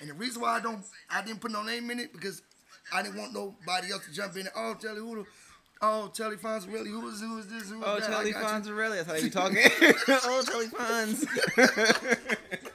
[0.00, 2.42] And the reason why I don't I didn't put no name in it because
[2.92, 4.48] I didn't want nobody else to jump in.
[4.56, 5.24] Oh, Telly, who the
[5.82, 6.88] Oh, Telly Fonz, really?
[6.90, 7.68] Who is who is this?
[7.68, 8.08] Who is Oh, that?
[8.08, 8.72] I Charlie got you.
[8.72, 9.04] Fonzarelli.
[9.04, 9.58] That's how be talking.
[10.08, 11.26] oh, Charlie Fonz.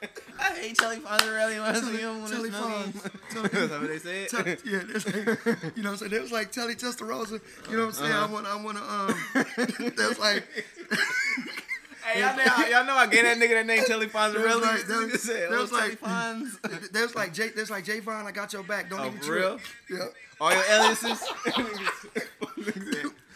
[0.44, 1.60] I hate Charlie Fonzarelli.
[1.60, 2.92] Wants me on Telly this Fonz.
[3.52, 4.28] That's how they say it.
[4.30, 6.12] Tell- yeah, it's like, you know what I'm saying?
[6.12, 8.12] It was like Telly Testarossa, you know what I'm saying?
[8.12, 10.44] I want, I want to, um, that's like,
[12.04, 14.42] Hey, y'all know, y'all know I gave that nigga that name, Charlie Fonzarelli.
[14.42, 16.90] That was like- that was- Nigga said, that oh, was like- Fonz.
[16.90, 18.90] there's like Jay, there's like Jay Vaughn, I got your back.
[18.90, 19.60] Don't Oh, even for trip.
[19.88, 19.98] real?
[20.00, 20.06] Yeah.
[20.40, 21.22] All your aliases.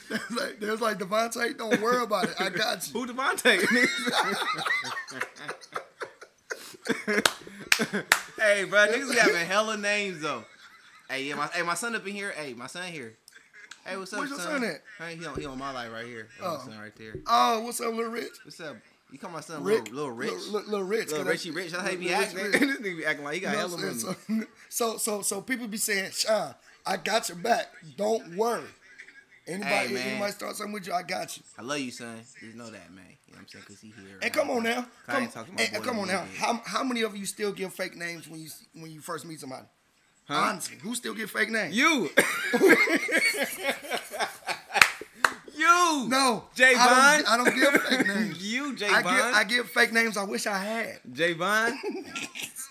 [0.08, 2.34] There's like, there's like Devontae, don't worry about it.
[2.40, 3.00] I got you.
[3.00, 3.62] Who Devontae?
[8.38, 10.44] hey, bro, niggas be having hella names though.
[11.10, 12.32] Hey, yeah, my hey, my son up in here.
[12.32, 13.14] Hey, my son here.
[13.84, 14.62] Hey, what's up, Where's your son?
[14.62, 14.82] son at?
[14.98, 16.28] Hey, he on, he on my life right here.
[16.42, 16.58] Oh.
[16.58, 17.14] My son right there.
[17.26, 18.32] Oh, what's up, Little Rich?
[18.44, 18.76] What's up?
[19.12, 19.84] You call my son Rick.
[19.84, 20.30] little, little rich?
[20.32, 21.10] Little, little, little Rich.
[21.12, 21.70] Little Richie I- Rich.
[21.70, 22.38] That's how he be acting.
[22.38, 23.94] Rich this nigga be acting like he got hella money.
[23.94, 24.16] So,
[24.68, 27.66] so, so, so people be saying, Sean, I got your back.
[27.96, 28.64] Don't worry.
[29.48, 30.08] Anybody, Hey, man.
[30.08, 31.42] anybody start something with you, I got you.
[31.56, 32.18] I love you, son.
[32.40, 33.04] Just know that, man.
[33.28, 33.64] You know what I'm saying?
[33.68, 34.18] Cause he here.
[34.20, 36.24] And come on now, come, ain't talking to my and- come on now.
[36.36, 39.38] How, how many of you still give fake names when you when you first meet
[39.40, 39.66] somebody?
[40.26, 40.34] Huh?
[40.34, 41.76] Honestly, who still give fake names?
[41.76, 42.10] You.
[45.56, 46.06] you.
[46.08, 48.42] No, Jay I don't, I don't give fake names.
[48.42, 50.98] You, Jay I give I give fake names I wish I had.
[51.12, 51.34] Jay.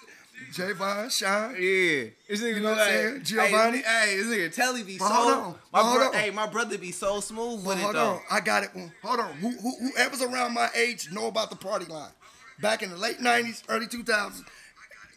[0.55, 1.51] Javon, Sean.
[1.51, 3.23] Yeah, this nigga You know what I'm saying?
[3.23, 3.77] Giovanni?
[3.79, 5.05] Hey, this nigga Telly be so.
[5.05, 6.13] hold on, My hold bro- on.
[6.13, 8.11] hey, my brother be so smooth Well, with it hold though.
[8.13, 8.69] on, I got it.
[9.03, 12.11] Hold on, who, who, whoever's around my age know about the party line.
[12.61, 14.41] Back in the late '90s, early 2000s,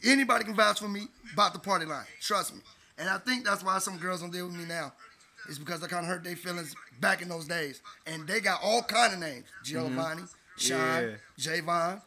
[0.04, 2.04] anybody can vouch for me about the party line.
[2.20, 2.60] Trust me.
[2.98, 4.92] And I think that's why some girls don't deal with me now.
[5.48, 7.80] It's because I kind of hurt their feelings back in those days.
[8.08, 10.22] And they got all kind of names: Giovanni,
[10.56, 11.14] Sean, Mm-hmm.
[11.38, 11.52] Yeah.
[11.60, 12.02] Javon,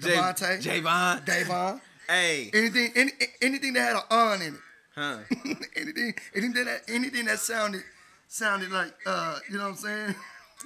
[0.00, 1.24] J- Devontae, Javon.
[1.24, 1.80] Davon.
[2.08, 3.10] Hey, Anything, any,
[3.40, 4.60] anything that had an on in it.
[4.94, 5.18] huh?
[5.76, 7.82] anything, anything that, anything that sounded,
[8.28, 10.14] sounded like, uh, you know what I'm saying?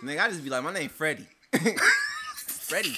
[0.02, 1.26] Nigga, I just be like, my name Freddie.
[2.36, 2.96] Freddie.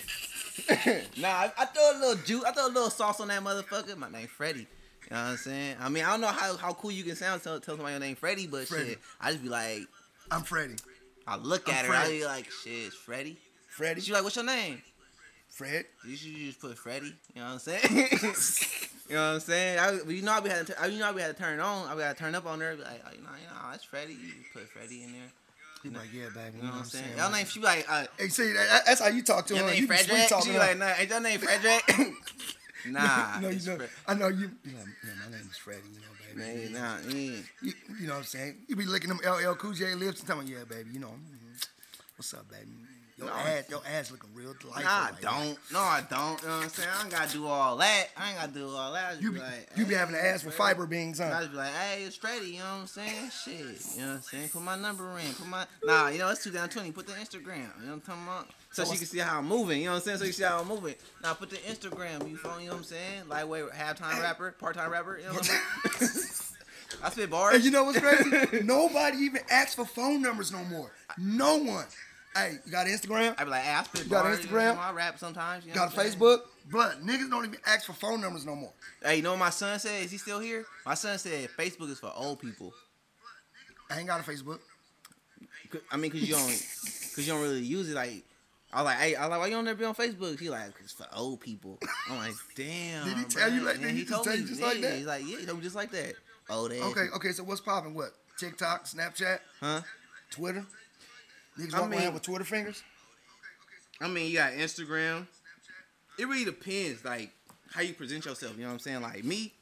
[1.21, 2.45] nah, I, I throw a little juice.
[2.45, 3.97] I throw a little sauce on that motherfucker.
[3.97, 4.61] My name Freddie.
[4.61, 5.77] You know what I'm saying?
[5.81, 8.01] I mean, I don't know how, how cool you can sound tell, tell somebody your
[8.01, 8.91] name Freddie, but Freddie.
[8.91, 9.83] shit, I just be like,
[10.31, 10.77] I'm Freddie.
[11.27, 12.19] I look I'm at her, I Freddie.
[12.19, 13.39] be like, shit, it's Freddie.
[13.69, 14.01] Freddie.
[14.01, 14.83] She like, what's your name?
[15.59, 15.87] Fred.
[16.07, 17.15] You should just put Freddie.
[17.35, 17.83] You know what I'm saying?
[19.09, 19.79] you know what I'm saying?
[19.81, 21.89] I, you know, I be had to, you know, I be had to turn on.
[21.89, 22.77] I be had to turn up on her.
[22.77, 24.13] Be like, oh, you know, you know, that's Freddie.
[24.13, 25.33] You put Freddie in there.
[25.83, 26.59] He like, yeah, baby.
[26.59, 27.17] You know what I'm saying?
[27.17, 29.67] Y'all name, she be like, uh, Hey, see, that, that's how you talk to her.
[29.67, 30.29] name You Frederick?
[30.45, 31.83] She be like, nah, ain't your name Frederick?
[32.87, 33.41] nah.
[33.41, 34.53] no, you know, Fred- I know you.
[34.63, 35.83] You know, yeah, my name is Freddie.
[35.93, 36.73] You know, baby.
[36.73, 37.37] Nah, nah, yeah.
[37.63, 38.59] You, you know what I'm saying?
[38.69, 40.91] You be licking them LL Cool J lips and telling me, yeah, baby.
[40.93, 41.67] You know, mhm.
[42.17, 42.71] what's up, baby?
[43.19, 43.33] Your No.
[43.35, 44.85] ass, your ass looking real delightful.
[44.85, 45.39] Nah, I now.
[45.39, 45.59] don't.
[45.73, 46.41] No, I don't.
[46.41, 46.89] You know what I'm saying?
[46.97, 48.07] I ain't gotta do all that.
[48.17, 49.21] I ain't gotta do all that.
[49.21, 51.51] You be be, like, you be hey, having to ask for fiber beans, I just
[51.51, 53.31] be like, hey, it's Freddie, you know what I'm saying?
[53.31, 53.55] Shit,
[53.97, 54.49] you know what I'm saying?
[54.51, 57.51] Put my number in, put my, nah, you know, it's 2020, put the Instagram, you
[57.51, 58.51] know what I'm talking about?
[58.71, 60.19] So she can see how I'm moving, you know what I'm saying?
[60.19, 60.95] So you see how I'm moving.
[61.23, 63.29] Now put the Instagram, you phone, you know what I'm saying?
[63.29, 66.21] Lightweight, halftime rapper, part-time rapper, you know what I'm saying?
[67.03, 67.55] I spit bars.
[67.57, 68.61] And you know what's crazy?
[68.65, 70.91] Nobody even asks for phone numbers no more.
[71.19, 71.85] No one.
[72.37, 73.35] Hey, you got Instagram?
[73.39, 74.79] I be like, hey, I spit You got bars, you know, Instagram?
[74.79, 76.39] I rap sometimes, you know Got what Facebook?
[76.71, 78.73] But niggas don't even ask for phone numbers no more.
[79.03, 80.05] Hey, you know what my son said?
[80.05, 80.65] Is he still here?
[80.85, 82.73] My son said Facebook is for old people.
[83.91, 84.59] I ain't got a Facebook.
[85.91, 87.95] I mean, cause you don't, cause you don't really use it.
[87.95, 88.25] Like,
[88.73, 90.39] I was like, hey, I was like, why you don't never be on Facebook?
[90.39, 91.79] He like, it's for old people.
[92.11, 93.07] I'm like, damn.
[93.07, 93.91] Did he tell you like that?
[93.91, 94.95] He He told me you just yeah, like that?
[94.95, 96.15] He's like, yeah, he told me just like that.
[96.51, 96.83] Old ass.
[96.83, 97.95] Okay, okay, so what's popping?
[97.95, 98.11] What?
[98.39, 99.81] TikTok, Snapchat, Huh?
[100.31, 100.65] Twitter?
[101.59, 102.83] Niggas I mean- around with Twitter fingers?
[104.01, 105.27] I mean, you got Instagram.
[106.19, 107.31] It really depends, like
[107.73, 108.55] how you present yourself.
[108.57, 109.03] You know what I'm saying?
[109.03, 109.53] Like me,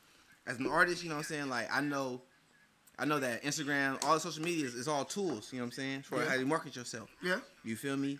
[0.46, 1.48] as an artist, you know what I'm saying?
[1.48, 2.20] Like I know,
[2.98, 5.50] I know that Instagram, all the social media is, is all tools.
[5.52, 6.02] You know what I'm saying?
[6.02, 6.28] For Yeah.
[6.28, 7.08] how you market yourself.
[7.22, 7.40] Yeah.
[7.64, 8.18] You feel me?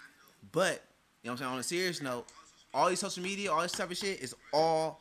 [0.52, 0.82] But
[1.22, 1.52] you know what I'm saying.
[1.52, 2.26] On a serious note,
[2.74, 5.00] all these social media, all this type of shit is all.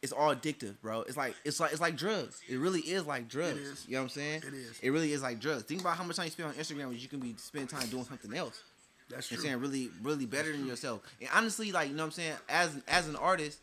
[0.00, 1.00] It's all addictive, bro.
[1.02, 2.40] It's like it's like it's like drugs.
[2.48, 3.58] It really is like drugs.
[3.58, 3.84] is.
[3.88, 4.42] You know what I'm saying?
[4.46, 4.78] It is.
[4.80, 5.64] It really is like drugs.
[5.64, 7.88] Think about how much time you spend on Instagram when you can be spending time
[7.88, 8.62] doing something else.
[9.10, 9.50] That's You know true.
[9.50, 9.72] what I'm saying?
[9.72, 11.00] Really, really better than yourself.
[11.20, 12.34] And honestly, like, you know what I'm saying?
[12.48, 13.58] As as an artist,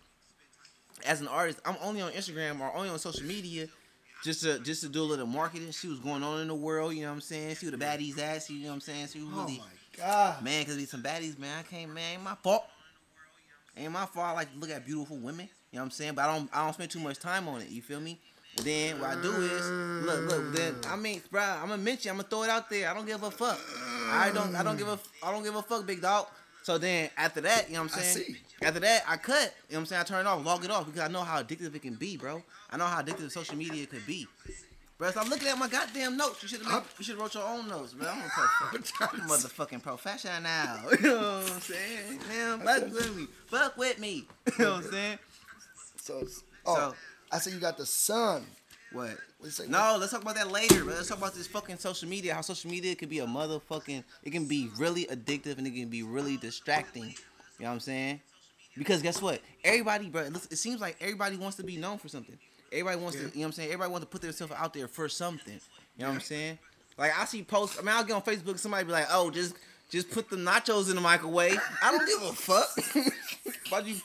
[1.06, 3.68] as an artist, I'm only on Instagram or only on social media
[4.24, 6.96] just to just to do a little marketing, see what's going on in the world,
[6.96, 7.56] you know what I'm saying?
[7.56, 9.08] See what the baddies at, see, you know what I'm saying?
[9.08, 9.64] See Oh really my
[9.98, 10.44] God.
[10.44, 11.60] man, cause be some baddies, man.
[11.60, 12.66] I can't man, ain't my fault.
[13.78, 14.28] Ain't my fault.
[14.28, 15.50] I like to look at beautiful women.
[15.72, 16.14] You know what I'm saying?
[16.16, 17.70] But I don't I don't spend too much time on it.
[17.70, 18.20] You feel me?
[18.64, 19.70] Then what I do is
[20.06, 20.54] look, look.
[20.54, 22.12] Then I mean, bro, I'm gonna mention.
[22.12, 22.90] I'm gonna throw it out there.
[22.90, 23.60] I don't give a fuck.
[24.10, 24.56] I don't.
[24.56, 24.98] I don't give a.
[25.24, 26.28] I don't give a fuck, big dog.
[26.64, 28.38] So then after that, you know what I'm saying?
[28.62, 29.54] After that, I cut.
[29.70, 30.02] You know what I'm saying?
[30.02, 32.18] I turn it off, log it off because I know how addictive it can be,
[32.18, 32.42] bro.
[32.72, 34.26] I know how addictive social media could be.
[34.98, 36.42] Bro, I'm looking at my goddamn notes.
[36.42, 38.08] You should have you should have wrote your own notes, bro.
[38.08, 40.84] I'm a prof- motherfucking professional now.
[41.02, 42.20] You know what I'm saying?
[42.30, 43.28] Man, fuck with me.
[43.48, 44.28] Fuck with me.
[44.58, 45.20] You know what I'm saying?
[45.98, 46.24] So,
[46.66, 46.96] oh, So-
[47.32, 48.46] I said you got the sun.
[48.94, 49.10] What?
[49.40, 49.68] What you say?
[49.68, 50.86] No, let's talk about that later.
[50.86, 50.94] Bro.
[50.94, 52.34] Let's talk about this fucking social media.
[52.34, 54.02] How social media can be a motherfucking.
[54.24, 57.04] It can be really addictive and it can be really distracting.
[57.04, 57.10] You
[57.60, 58.22] know what I'm saying?
[58.78, 59.42] Because guess what?
[59.66, 60.22] Everybody, bro.
[60.22, 62.38] It seems like everybody wants to be known for something.
[62.80, 63.24] Everybody wants to.
[63.24, 63.70] You know what I'm saying?
[63.70, 65.54] Everybody wants to put themselves out there for something.
[65.98, 66.58] You know what I'm saying?
[66.98, 67.78] Like I see posts.
[67.80, 68.58] I mean, I'll get on Facebook.
[68.60, 69.56] Somebody be like, "Oh, just
[69.90, 72.70] just put the nachos in the microwave." I don't give a fuck
[73.68, 73.96] about you.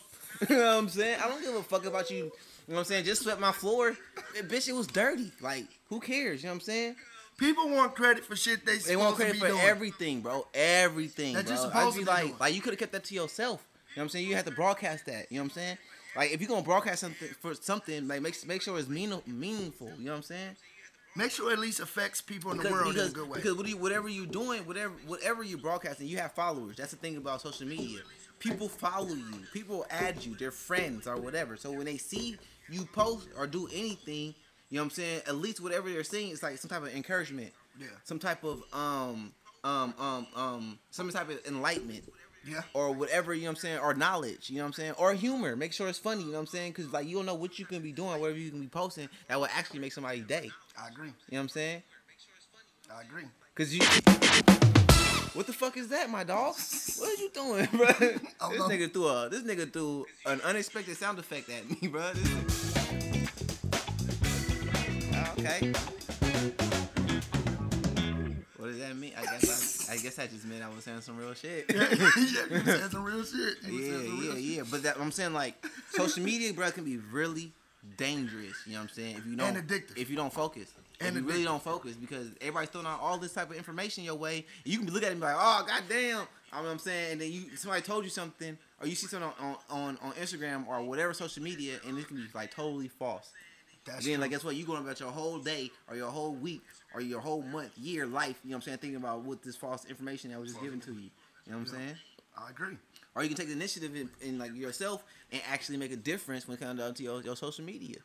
[0.48, 1.18] You know what I'm saying?
[1.22, 2.16] I don't give a fuck about you.
[2.16, 2.30] You know
[2.74, 3.04] what I'm saying?
[3.04, 3.96] Just swept my floor.
[4.42, 5.32] Bitch, it was dirty.
[5.40, 6.42] Like, who cares?
[6.42, 6.96] You know what I'm saying?
[7.36, 9.60] People want credit for shit they They want supposed to credit for doing.
[9.60, 10.46] everything, bro.
[10.54, 11.54] Everything, That bro.
[11.56, 12.34] you're I'd be to be like, doing.
[12.38, 13.66] like you could have kept that to yourself.
[13.94, 14.28] You know what I'm saying?
[14.28, 15.26] You had to broadcast that.
[15.30, 15.78] You know what I'm saying?
[16.16, 19.92] Like if you're gonna broadcast something for something, like make make sure it's mean, meaningful.
[19.98, 20.56] You know what I'm saying?
[21.16, 23.36] Make sure it at least affects people in the world because, in a good way.
[23.36, 26.76] because what you, whatever you're doing, whatever whatever you're broadcasting, you have followers.
[26.76, 28.00] That's the thing about social media.
[28.38, 29.44] People follow you.
[29.52, 30.34] People add you.
[30.34, 31.56] They're friends or whatever.
[31.56, 32.36] So when they see
[32.70, 34.34] you post or do anything,
[34.70, 35.22] you know what I'm saying?
[35.26, 37.52] At least whatever they're seeing is like some type of encouragement.
[37.78, 37.88] Yeah.
[38.04, 39.32] Some type of um
[39.64, 42.04] um um um some type of enlightenment.
[42.44, 42.62] Yeah.
[42.72, 45.12] or whatever, you know what I'm saying, or knowledge, you know what I'm saying, or
[45.12, 45.56] humor.
[45.56, 47.58] Make sure it's funny, you know what I'm saying, because like you don't know what
[47.58, 50.50] you can be doing, whatever you can be posting that will actually make somebody's day.
[50.82, 51.08] I agree.
[51.08, 51.82] You know what I'm saying?
[52.96, 53.24] I agree.
[53.54, 53.80] Cause you,
[55.34, 56.54] what the fuck is that, my dog?
[56.98, 57.86] What are you doing, bro?
[58.40, 62.10] Oh, this nigga threw a this nigga threw an unexpected sound effect at me, bro.
[62.14, 62.76] This
[65.38, 65.72] okay.
[68.70, 69.12] Does that mean?
[69.16, 71.66] I guess I, I guess that just meant I was saying some real shit.
[71.74, 73.56] yeah, you saying some real shit.
[73.66, 74.42] You yeah, some yeah, real shit.
[74.44, 74.62] yeah.
[74.70, 75.54] But that I'm saying like
[75.90, 77.52] social media, bro, can be really
[77.96, 78.56] dangerous.
[78.66, 79.16] You know what I'm saying?
[79.18, 79.96] If you don't, And addictive.
[79.96, 83.18] if you don't focus, And if you really don't focus, because everybody's throwing out all
[83.18, 85.64] this type of information your way, you can look at it and be like, oh
[85.66, 85.98] goddamn.
[85.98, 86.12] You
[86.58, 87.12] know what I'm saying?
[87.12, 90.66] And then you somebody told you something, or you see something on on, on Instagram
[90.68, 93.30] or whatever social media, and it can be like totally false.
[93.86, 94.22] That's then true.
[94.22, 94.56] like guess what?
[94.56, 96.62] You going about your whole day or your whole week
[96.94, 98.38] or your whole month, year, life.
[98.44, 98.78] You know what I'm saying?
[98.78, 101.10] Thinking about what this false information that was just given to you.
[101.46, 101.94] You know what I'm saying?
[102.38, 102.76] I agree.
[103.14, 106.46] or you can take the initiative in, in like yourself and actually make a difference
[106.48, 107.88] when it comes down to your, your social media.
[107.88, 107.96] You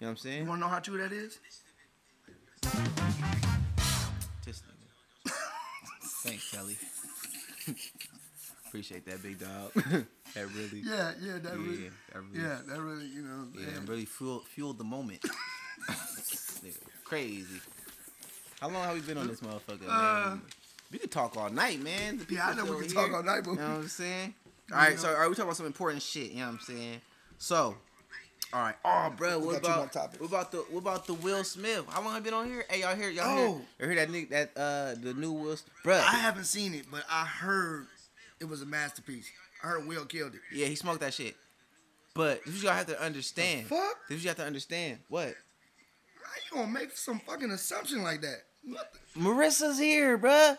[0.00, 0.42] know what I'm saying?
[0.42, 1.38] You want to know how true that is?
[4.46, 4.66] Nigga.
[6.22, 6.76] Thanks, Kelly.
[8.66, 9.72] Appreciate that, big dog.
[9.74, 10.06] that
[10.54, 13.86] really, yeah, Yeah, yeah, that really, that really, yeah, that really, you know, yeah, man.
[13.86, 15.22] really fueled fueled the moment.
[17.04, 17.60] Crazy.
[18.60, 20.42] How long have we been on this motherfucker, Uh, man?
[20.92, 22.24] We could talk all night, man.
[22.30, 24.34] Yeah, I know we can talk all night, but You know what I'm saying?
[24.72, 26.30] All right, so all right, we talking about some important shit.
[26.30, 27.00] You know what I'm saying?
[27.38, 27.76] So,
[28.52, 28.74] all right.
[28.84, 31.84] Oh, bro, what got two more about what about the what about the Will Smith?
[31.88, 32.64] How long have you been on here?
[32.68, 33.36] Hey, y'all hear y'all Oh.
[33.78, 33.88] hear?
[33.90, 35.96] You hear that nigga that uh the new Will, bro?
[35.96, 37.86] I haven't seen it, but I heard
[38.40, 39.28] it was a masterpiece.
[39.62, 40.40] I heard Will killed it.
[40.52, 41.36] Yeah, he smoked that shit.
[42.14, 43.66] But this is what y'all have to understand.
[43.66, 43.96] The fuck?
[44.08, 44.98] This you have to understand.
[45.08, 45.34] What?
[46.50, 48.42] You gonna make some fucking assumption like that?
[48.64, 50.56] What the, Marissa's here, bruh.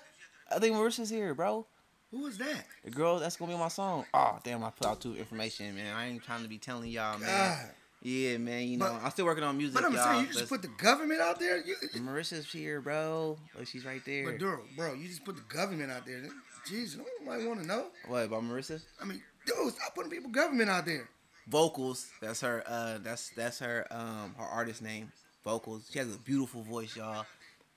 [0.49, 1.65] I think Marissa's here, bro.
[2.11, 2.65] who is that?
[2.83, 4.05] The girl that's gonna be my song.
[4.13, 5.95] Oh damn, I put out too information, man.
[5.95, 7.27] I ain't trying to be telling y'all, man.
[7.29, 7.71] God.
[8.01, 8.67] Yeah, man.
[8.67, 10.03] You know, But- I'm still working on music, But I'm y'all.
[10.03, 11.57] saying you just put the government out there.
[11.65, 13.37] You, Marissa's here, bro.
[13.57, 14.25] Look, she's right there.
[14.31, 16.21] but Duro, bro, you just put the government out there.
[16.69, 17.87] Jeez, don't nobody want to know.
[18.07, 18.81] What about Marissa?
[19.01, 21.09] I mean, dude, stop putting people government out there.
[21.47, 22.07] Vocals.
[22.21, 22.61] That's her.
[22.67, 23.87] Uh, that's that's her.
[23.89, 25.11] Um, her artist name.
[25.47, 25.87] Vocals.
[25.89, 27.25] She has a beautiful voice, y'all,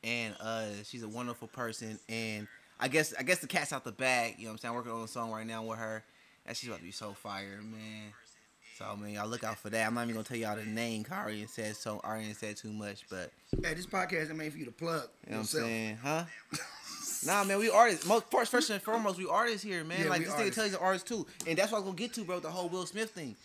[0.03, 2.01] and uh, she's a wonderful person.
[2.09, 2.49] And
[2.81, 4.35] I guess I guess the cat's out the bag.
[4.39, 4.71] You know what I'm saying?
[4.71, 6.03] I'm working on a song right now with her,
[6.47, 8.13] and she's about to be so fire, man.
[8.77, 9.87] So man, y'all look out for that.
[9.87, 11.07] I'm not even gonna tell y'all the name.
[11.13, 12.01] I already said so.
[12.03, 13.31] I said too much, but
[13.63, 16.25] Hey, this podcast is made for you to plug you know what I'm saying, huh?
[17.27, 18.07] Nah, man, we artists.
[18.07, 20.01] Most first, first and foremost, we artists here, man.
[20.01, 20.55] Yeah, like this nigga artists.
[20.57, 22.41] tell you an artist too, and that's what I'm gonna get to, bro.
[22.41, 23.37] The whole Will Smith thing,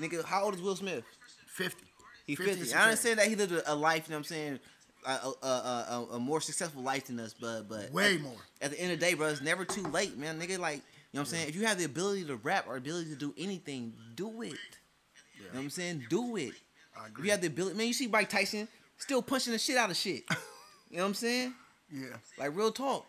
[0.00, 0.24] nigga.
[0.24, 1.04] How old is Will Smith?
[1.48, 1.84] 50.
[2.26, 2.74] He 50 50.
[2.74, 4.04] I understand that he lived a, a life.
[4.06, 4.60] You know what I'm saying?
[5.06, 8.32] A, a, a, a, a more successful life than us, but but Way at, more.
[8.62, 10.40] At the end of the day, bro, it's never too late, man.
[10.40, 11.48] Nigga, like you know what I'm saying?
[11.48, 14.52] If you have the ability to rap or ability to do anything, do it.
[14.52, 16.06] You know what I'm saying?
[16.08, 16.54] Do it.
[16.96, 17.86] I If you have the ability, man.
[17.86, 18.66] You see Mike Tyson
[18.98, 20.24] still punching the shit out of shit.
[20.90, 21.54] you know what I'm saying?
[21.92, 22.16] yeah.
[22.38, 23.06] Like real talk.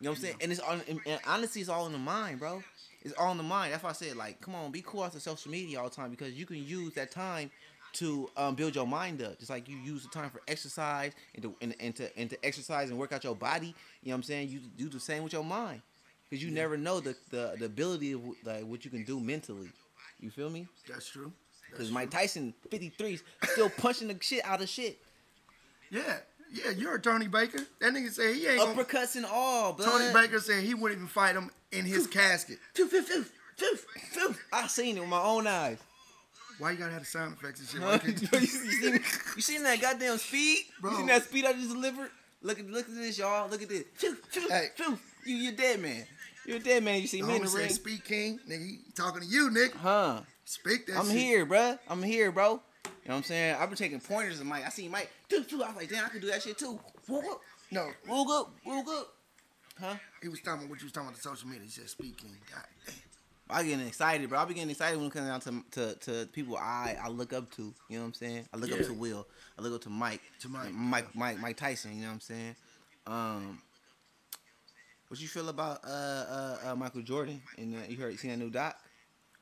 [0.00, 0.36] You know what I'm saying?
[0.40, 2.62] And it's on and, and honestly it's all in the mind, bro.
[3.02, 3.72] It's all in the mind.
[3.72, 5.94] That's why I said like, come on, be cool off the social media all the
[5.94, 7.50] time because you can use that time
[7.94, 9.38] to um, build your mind up.
[9.38, 12.44] Just like you use the time for exercise and to and, and to and to
[12.44, 13.68] exercise and work out your body.
[14.02, 14.48] You know what I'm saying?
[14.48, 15.82] You do the same with your mind
[16.28, 19.68] because you never know the, the the ability of like what you can do mentally.
[20.20, 20.66] You feel me?
[20.88, 21.32] That's true.
[21.70, 24.98] Because Mike Tyson, 53, still punching the shit out of shit.
[25.90, 26.18] Yeah.
[26.52, 27.58] Yeah, you're a Tony Baker.
[27.80, 28.60] That nigga said he ain't.
[28.60, 29.88] Uppercuts and all, blood.
[29.88, 32.58] Tony Baker said he wouldn't even fight him in his casket.
[34.52, 35.78] I seen it with my own eyes.
[36.58, 37.80] Why you gotta have the sound effects and shit?
[37.82, 38.92] Why you, can't you- seen,
[39.36, 40.58] you seen that goddamn speed?
[40.80, 40.90] Bro.
[40.92, 42.10] You seen that speed I just delivered?
[42.42, 43.48] Look at look at this, y'all.
[43.48, 43.84] Look at this.
[43.94, 44.68] Phew, phew, Hey.
[44.76, 44.98] phew.
[45.24, 46.06] You you dead man.
[46.46, 47.00] You're a dead man.
[47.00, 47.70] You see The me in the ring.
[47.70, 49.72] "Speak, King." Nigga, he talking to you, nigga.
[49.76, 50.20] Huh?
[50.44, 51.16] Speak that I'm shit.
[51.16, 51.78] here, bro.
[51.88, 52.50] I'm here, bro.
[52.50, 52.60] You know
[53.06, 53.56] what I'm saying?
[53.58, 54.64] I've been taking pointers of Mike.
[54.66, 55.10] I seen Mike.
[55.30, 55.62] Phew, phew.
[55.62, 56.78] I was like, damn, I can do that shit too.
[57.08, 57.40] Woke up,
[57.70, 59.08] No, woke up, woke up.
[59.80, 59.94] Huh?
[60.22, 61.64] he was talking about what you was talking about the social media.
[61.64, 62.94] He said, "Speak, King." God damn.
[63.50, 64.38] I getting excited, bro.
[64.38, 67.32] I be getting excited when it comes down to to, to people I, I look
[67.32, 67.62] up to.
[67.62, 68.48] You know what I'm saying?
[68.52, 69.26] I look up to Will.
[69.58, 70.22] I look up to Mike.
[70.40, 71.14] To Mike, Mike.
[71.14, 71.38] Mike.
[71.38, 71.94] Mike Tyson.
[71.94, 72.56] You know what I'm saying?
[73.06, 73.58] Um,
[75.08, 77.42] what you feel about uh uh, uh Michael Jordan?
[77.58, 78.78] And uh, you heard you seen that new doc?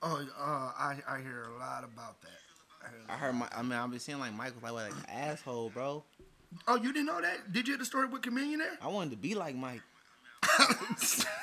[0.02, 2.28] Oh, uh, I I hear a lot about that.
[2.84, 3.34] I heard I heard.
[3.36, 6.02] My, I mean, I've been seeing like Michael like, like an asshole, bro.
[6.66, 7.52] Oh, you didn't know that?
[7.52, 8.78] Did you hear the story with Chameleon there?
[8.82, 9.82] I wanted to be like Mike.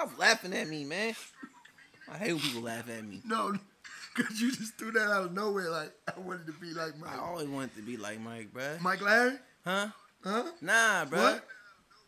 [0.00, 1.14] Stop laughing at me, man.
[2.10, 3.20] I hate when people laugh at me.
[3.26, 3.52] no,
[4.16, 5.68] because you just threw that out of nowhere.
[5.68, 7.10] Like I wanted to be like Mike.
[7.12, 8.80] I always wanted to be like Mike, bruh.
[8.80, 9.34] Mike Larry?
[9.62, 9.88] Huh?
[10.24, 10.44] Huh?
[10.62, 11.18] Nah, bruh.
[11.18, 11.44] What?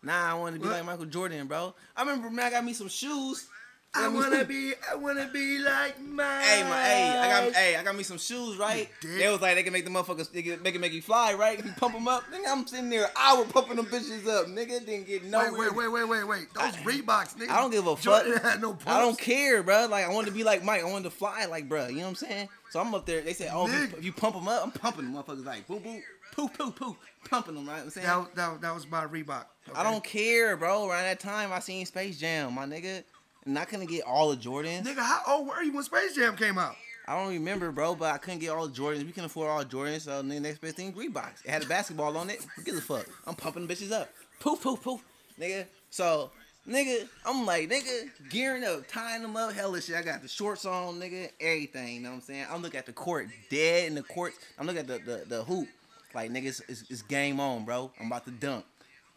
[0.02, 0.76] Nah, I wanted to be What?
[0.78, 1.74] like Michael Jordan, bro.
[1.94, 3.46] I remember man, I got me some shoes.
[3.94, 6.42] I wanna be, I wanna be like Mike.
[6.44, 8.88] Hey, my, hey, I got, hey, I got me some shoes, right?
[9.02, 11.34] They was like they can make the motherfuckers, they can make it make you fly,
[11.34, 11.58] right?
[11.58, 14.46] If you pump them up, nigga, I'm sitting there, I was pumping them bitches up,
[14.46, 14.84] nigga.
[14.86, 15.40] Didn't get no.
[15.40, 16.54] Wait, wait, wait, wait, wait, wait.
[16.54, 17.50] Those Reeboks, nigga.
[17.50, 18.24] I don't give a fuck.
[18.42, 18.86] Had no pumps.
[18.86, 19.86] I don't care, bro.
[19.90, 20.80] Like I wanted to be like Mike.
[20.80, 21.88] I wanted to fly like, bro.
[21.88, 22.48] You know what I'm saying?
[22.70, 23.20] So I'm up there.
[23.20, 23.98] They said, oh, if you, Nigga.
[23.98, 26.02] if you pump them up, I'm pumping them motherfuckers like, boom, boom,
[26.34, 26.96] poo, poo, poo,
[27.28, 27.68] pumping them.
[27.68, 27.82] Right?
[27.82, 28.06] I'm saying.
[28.06, 29.44] That, that, that was by Reebok.
[29.74, 30.88] I don't care, bro.
[30.88, 33.04] Around that time, I seen Space Jam, my nigga.
[33.44, 34.84] And I couldn't going to get all the Jordans.
[34.84, 36.76] Nigga, how old were you when Space Jam came out?
[37.06, 39.04] I don't remember, bro, but I couldn't get all the Jordans.
[39.04, 41.44] We couldn't afford all the Jordans, so the next best thing, Reeboks.
[41.44, 42.44] It had a basketball on it.
[42.54, 43.06] Who gives a fuck?
[43.26, 44.08] I'm pumping bitches up.
[44.38, 45.02] Poof, poof, poof,
[45.40, 45.66] nigga.
[45.90, 46.30] So,
[46.68, 49.96] nigga, I'm like, nigga, gearing up, tying them up, hella shit.
[49.96, 51.96] I got the shorts on, nigga, everything.
[51.96, 52.46] You know what I'm saying?
[52.48, 54.34] I'm looking at the court, dead in the court.
[54.58, 55.68] I'm looking at the the, the hoop.
[56.14, 57.90] Like, nigga, it's, it's, it's game on, bro.
[57.98, 58.64] I'm about to dunk.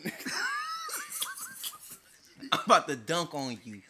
[2.51, 3.81] I'm about to dunk on you.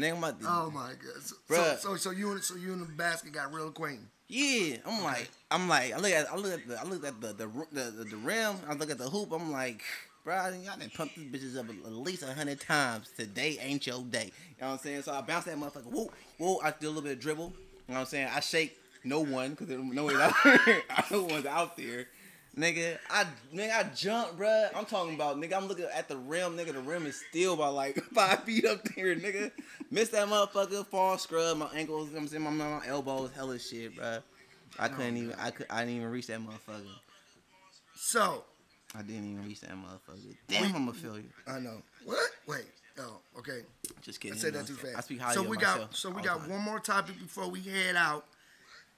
[0.00, 0.46] Nigga, I'm about to.
[0.48, 1.22] Oh my god.
[1.22, 1.76] So, Bruh.
[1.78, 4.06] so, so, so you and so you and the basket got real acquainted.
[4.28, 7.20] Yeah, I'm like, I'm like, I look at, I look at the, I look at
[7.20, 8.56] the the the, the, rim.
[8.68, 9.32] I look at the hoop.
[9.32, 9.82] I'm like,
[10.24, 13.10] bro, y'all done pumped these bitches up at least a hundred times.
[13.16, 14.26] Today ain't your day.
[14.26, 15.02] You know what I'm saying?
[15.02, 15.86] So I bounce that motherfucker.
[15.86, 16.60] Whoa, whoa.
[16.62, 17.52] I do a little bit of dribble.
[17.88, 18.28] You know what I'm saying?
[18.32, 20.82] I shake no one because no one's out there.
[21.10, 22.06] no one's out there.
[22.60, 24.68] Nigga, I nigga, I jump, bruh.
[24.76, 25.56] I'm talking about, nigga.
[25.56, 26.74] I'm looking at the rim, nigga.
[26.74, 29.50] The rim is still about like five feet up there, nigga.
[29.90, 33.58] Miss that motherfucker, fall scrub, my ankles, you know I'm saying, my, my elbows, hella
[33.58, 34.22] shit, bruh.
[34.78, 36.84] I oh, couldn't even, I could, I didn't even reach that motherfucker.
[37.94, 38.44] So
[38.94, 40.36] I didn't even reach that motherfucker.
[40.46, 41.24] Damn, I'm a failure.
[41.46, 41.80] I know.
[42.04, 42.30] What?
[42.46, 42.66] Wait.
[42.98, 43.62] Oh, okay.
[44.02, 44.36] Just kidding.
[44.36, 44.94] I said that too what I'm saying?
[44.96, 45.04] fast.
[45.04, 47.48] I speak highly so of we myself got so we got one more topic before
[47.48, 48.26] we head out,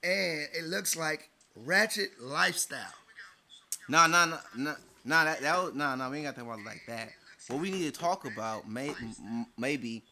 [0.02, 2.94] and it looks like ratchet lifestyle.
[3.92, 4.74] Nah, nah, nah, nah,
[5.04, 5.24] nah.
[5.24, 6.08] That, that was, nah, nah.
[6.08, 7.10] We ain't got to talk about like that.
[7.48, 10.02] What we need to talk about, may, m- maybe,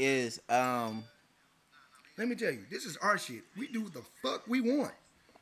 [0.00, 1.04] is um.
[2.18, 3.44] Let me tell you, this is our shit.
[3.56, 4.94] We do what the fuck we want.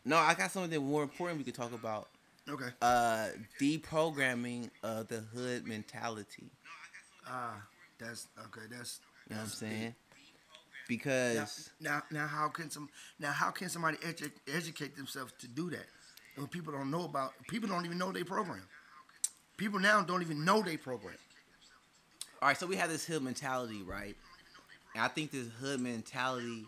[0.05, 2.09] No, I got something more important we could talk about.
[2.47, 2.69] Okay.
[2.83, 6.51] Uh, deprogramming of the hood mentality.
[7.27, 7.55] Ah,
[7.99, 8.67] that's okay.
[8.71, 9.85] That's You know what I'm saying?
[9.85, 9.95] Now,
[10.89, 15.71] Because now, now, how can some now how can somebody edu- educate themselves to do
[15.71, 15.87] that?
[16.47, 18.63] People don't know about, people don't even know they program.
[19.57, 21.17] People now don't even know they program.
[22.41, 24.17] all right, so we have this hood mentality, right?
[24.95, 26.65] And I think this hood mentality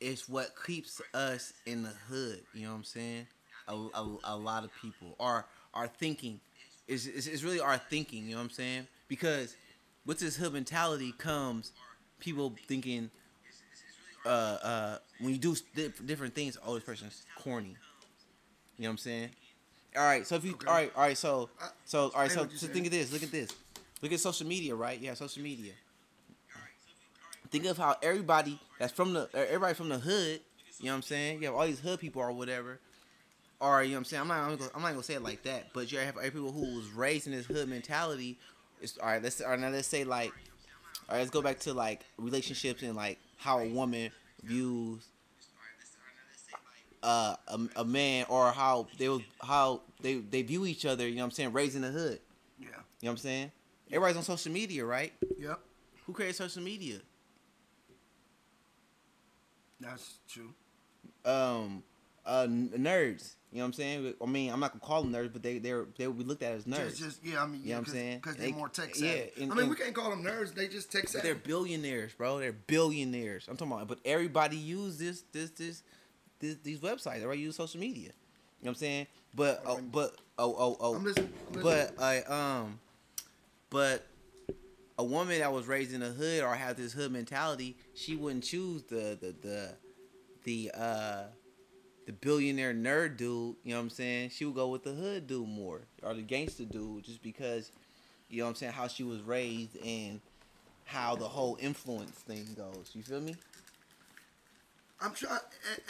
[0.00, 2.40] is what keeps us in the hood.
[2.54, 3.26] You know what I'm saying?
[3.66, 6.40] A, a, a lot of people are are thinking.
[6.86, 8.24] Is is really our thinking.
[8.24, 8.86] You know what I'm saying?
[9.08, 9.56] Because
[10.06, 11.72] with this hood mentality comes
[12.20, 13.10] people thinking.
[14.26, 14.28] Uh,
[14.62, 17.76] uh, when you do di- different things, oh, this person's corny.
[18.78, 19.30] You know what I'm saying?
[19.96, 20.66] All right, so if you, Okay.
[20.66, 21.50] all right, all right, so,
[21.84, 23.12] so, all right, so, so think of this.
[23.12, 23.50] Look at this.
[24.00, 25.00] Look at social media, right?
[25.00, 25.72] Yeah, social media.
[27.50, 30.40] Think of how everybody that's from the everybody from the hood,
[30.78, 31.40] you know what I'm saying?
[31.40, 32.78] You have all these hood people or whatever,
[33.58, 34.20] or you know what I'm saying?
[34.20, 36.52] I'm not I'm, gonna, I'm not gonna say it like that, but you have people
[36.52, 38.38] who was raised in this hood mentality.
[38.82, 39.22] It's all right.
[39.22, 40.32] Let's all right, now let's say like,
[41.08, 44.10] all right, let's go back to like relationships and like how a woman
[44.44, 45.06] views
[47.02, 51.06] uh, a, a man or how they was how they they view each other.
[51.08, 51.52] You know what I'm saying?
[51.52, 52.20] Raising the hood.
[52.58, 52.66] Yeah.
[52.66, 53.52] You know what I'm saying?
[53.90, 55.12] Everybody's on social media, right?
[55.38, 55.60] Yep.
[56.06, 56.98] Who created social media?
[59.80, 60.52] That's true.
[61.24, 61.82] Um,
[62.26, 63.34] uh, n- nerds.
[63.52, 64.14] You know what I'm saying?
[64.22, 66.42] I mean, I'm not gonna call them nerds, but they they're they would be looked
[66.42, 66.90] at as nerds.
[66.90, 67.42] Just, just yeah.
[67.42, 68.16] I mean, You know what I'm saying?
[68.18, 69.08] Because They- they're more tech yeah,
[69.40, 70.54] and- I mean, and- we can't call them nerds.
[70.54, 71.26] They just tech savvy.
[71.26, 72.38] they're billionaires, bro.
[72.40, 73.46] They're billionaires.
[73.48, 75.82] I'm talking about, but everybody use this, this, this,
[76.40, 77.16] this these websites.
[77.16, 78.12] Everybody use social media.
[78.60, 79.06] You know what I'm saying?
[79.34, 80.94] But, oh, but, oh, oh, oh.
[80.96, 81.32] I'm listening.
[81.54, 82.80] I'm But, I, um,
[83.70, 84.04] but
[84.98, 88.42] a woman that was raised in the hood or have this hood mentality, she wouldn't
[88.42, 89.74] choose the, the, the,
[90.42, 91.22] the, uh,
[92.06, 93.54] the billionaire nerd dude.
[93.62, 94.30] You know what I'm saying?
[94.30, 97.70] She would go with the hood dude more or the gangster dude, just because,
[98.28, 100.20] you know what I'm saying, how she was raised and
[100.84, 102.90] how the whole influence thing goes.
[102.94, 103.36] You feel me?
[105.00, 105.38] I'm trying,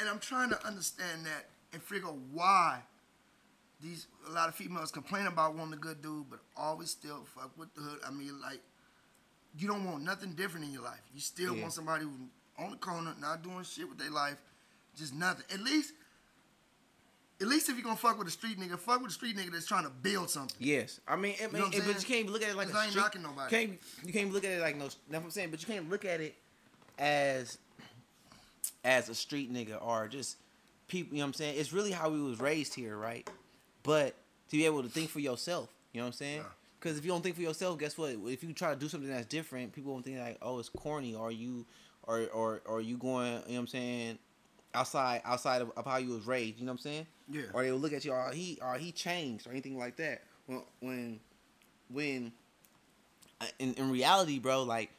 [0.00, 2.80] and, I'm trying to understand that and figure out why
[3.80, 7.50] these a lot of females complain about wanting a good dude, but always still fuck
[7.56, 8.00] with the hood.
[8.06, 8.60] I mean, like
[9.56, 11.00] you don't want nothing different in your life.
[11.14, 11.62] You still Yeah.
[11.62, 12.12] want somebody who's
[12.58, 14.36] on the corner, not doing shit with their life,
[14.96, 15.44] just nothing.
[15.52, 15.92] At least,
[17.40, 19.52] at least if you're gonna fuck with a street nigga, fuck with a street nigga
[19.52, 20.56] that's trying to build something.
[20.58, 22.76] Yes, I mean, I mean, know but you can't even look at it like a
[22.76, 23.50] I ain't street- knocking nobody.
[23.50, 24.84] Can't you can't look at it like no?
[24.84, 25.50] That's what I'm saying.
[25.50, 26.34] But you can't look at it
[26.98, 27.58] as
[28.84, 30.36] as a street nigga or just
[30.88, 31.14] people.
[31.14, 31.54] You know what I'm saying?
[31.58, 33.28] It's really how we was raised here, right?
[33.82, 34.14] But
[34.50, 36.42] to be able to think for yourself, you know what I'm saying?
[36.78, 38.10] Because if you don't think for yourself, guess what?
[38.10, 41.14] If you try to do something that's different, people won't think like, oh, it's corny,
[41.14, 41.66] or you,
[42.04, 44.18] or or or you going, you know what I'm saying,
[44.74, 46.58] outside outside of, of how you was raised.
[46.58, 47.06] You know what I'm saying?
[47.30, 47.42] Yeah.
[47.52, 50.22] Or they will look at you, or he or he changed, or anything like that.
[50.46, 51.20] When when
[51.90, 52.32] when
[53.40, 54.90] uh, in in reality, bro, like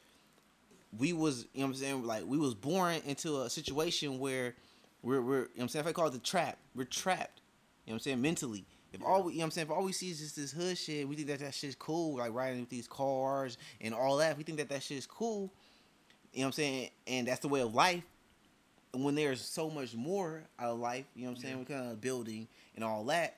[0.97, 4.55] we was, you know what I'm saying, like we was born into a situation where
[5.01, 7.41] we're we're, you know what I'm saying, if I call it the trap, we're trapped.
[7.85, 8.65] You know what I'm saying, mentally.
[8.91, 10.51] If all we, you know what I'm saying, if all we see is just this
[10.51, 14.17] hood shit, we think that that shit's cool, like riding with these cars and all
[14.17, 14.31] that.
[14.31, 15.53] If we think that that shit's cool,
[16.33, 18.03] you know what I'm saying, and that's the way of life.
[18.93, 21.59] And when there's so much more out of life, you know what I'm saying, Yeah.
[21.59, 23.37] we kind of building and all that,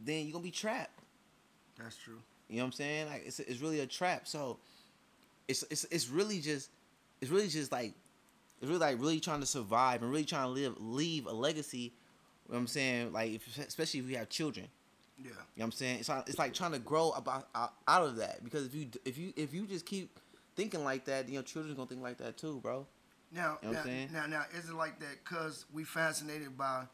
[0.00, 1.00] then you're gonna be trapped.
[1.76, 2.20] That's true.
[2.48, 3.06] You know what I'm saying?
[3.08, 4.28] Like it's it's really a trap.
[4.28, 4.58] So
[5.48, 6.70] it's it's it's really just
[7.20, 7.94] it's really just like
[8.60, 11.78] it's really like really trying to survive and really trying to live leave a legacy.
[11.78, 13.12] You know what I'm saying?
[13.12, 14.66] Like if, especially if you have children.
[15.18, 15.24] Yeah.
[15.24, 15.98] You know what I'm saying?
[16.00, 19.16] It's like, it's like trying to grow about out, of that because if you if
[19.16, 20.10] you if you just keep
[20.56, 22.86] thinking like that, you know, children's gonna think like that too, bro.
[23.32, 24.08] Now, You know what now, I'm saying?
[24.12, 26.84] now, now, is it like that because we fascinated by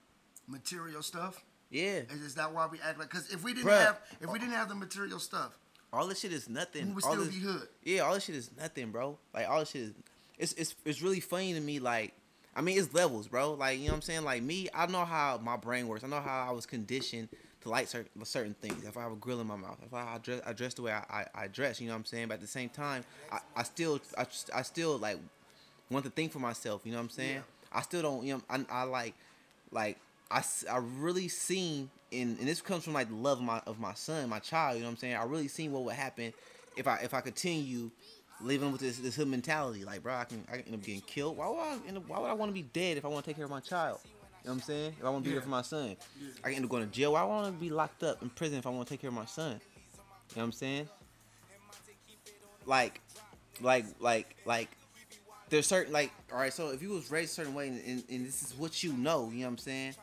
[0.49, 1.45] material stuff?
[1.71, 3.11] Yeah, Is, is that why we act like?
[3.11, 3.87] Because if we didn't Bruh.
[3.87, 5.59] have, if we didn't have the material stuff,
[5.93, 6.89] all this shit is nothing.
[6.89, 7.69] we would all still this, be hood.
[7.85, 9.19] Yeah, all this shit is nothing, bro.
[9.35, 9.93] Like all this shit is
[10.39, 12.15] it's it's it's really funny to me, like
[12.57, 13.53] I mean it's levels, bro.
[13.55, 14.25] Like, you know what I'm saying?
[14.25, 16.05] Like me, I know how my brain works.
[16.05, 17.29] I know how I was conditioned
[17.63, 18.85] to like certain certain things.
[18.85, 20.93] If I have a grill in my mouth, if I dress I dress the way
[20.93, 22.29] I, I, I dress, you know what I'm saying?
[22.29, 25.19] But at the same time, I, I still I, I still like
[25.91, 27.37] want to think for myself, you know what I'm saying?
[27.37, 27.43] Yeah.
[27.73, 29.15] I still don't, you know, I, I like
[29.71, 29.99] like
[30.33, 33.79] I, I really seen and, and this comes from like the love of my of
[33.79, 35.17] my son, my child, you know what I'm saying?
[35.17, 36.33] I really seen what would happen
[36.77, 37.91] if I if I continue
[38.41, 39.85] living with this this hood mentality.
[39.85, 41.37] Like, bro, I can I end up getting killed.
[41.37, 43.25] Why would I end up, why would I want to be dead if I want
[43.25, 44.01] to take care of my child?
[44.05, 44.95] You know what I'm saying?
[44.99, 45.35] If I want to be Yeah.
[45.37, 45.97] there for my son,
[46.43, 47.13] I can end up going to jail.
[47.13, 49.01] Why would I want to be locked up in prison if I want to take
[49.01, 49.53] care of my son?
[49.53, 49.61] You know
[50.35, 50.89] what I'm saying?
[52.67, 53.01] Like,
[53.61, 54.69] like, like, like,
[55.51, 56.53] there's certain like, all right.
[56.53, 58.93] So if you was raised a certain way, and, and, and this is what you
[58.95, 59.95] know, you know what I'm saying?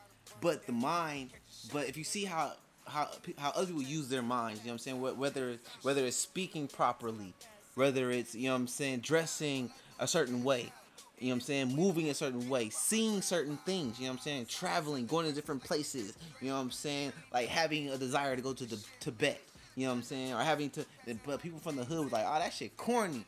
[0.41, 1.31] But the mind,
[1.73, 2.53] but if you see how
[2.85, 5.19] how how other people use their minds, you know what I'm saying?
[5.19, 7.33] Whether whether it's speaking properly,
[7.75, 10.71] whether it's you know what I'm saying, dressing a certain way,
[11.19, 14.19] you know what I'm saying, moving a certain way, seeing certain things, you know what
[14.19, 17.97] I'm saying, traveling, going to different places, you know what I'm saying, like having a
[17.97, 19.41] desire to go to the Tibet,
[19.75, 20.85] you know what I'm saying, or having to,
[21.25, 23.25] but people from the hood was like, oh that shit corny,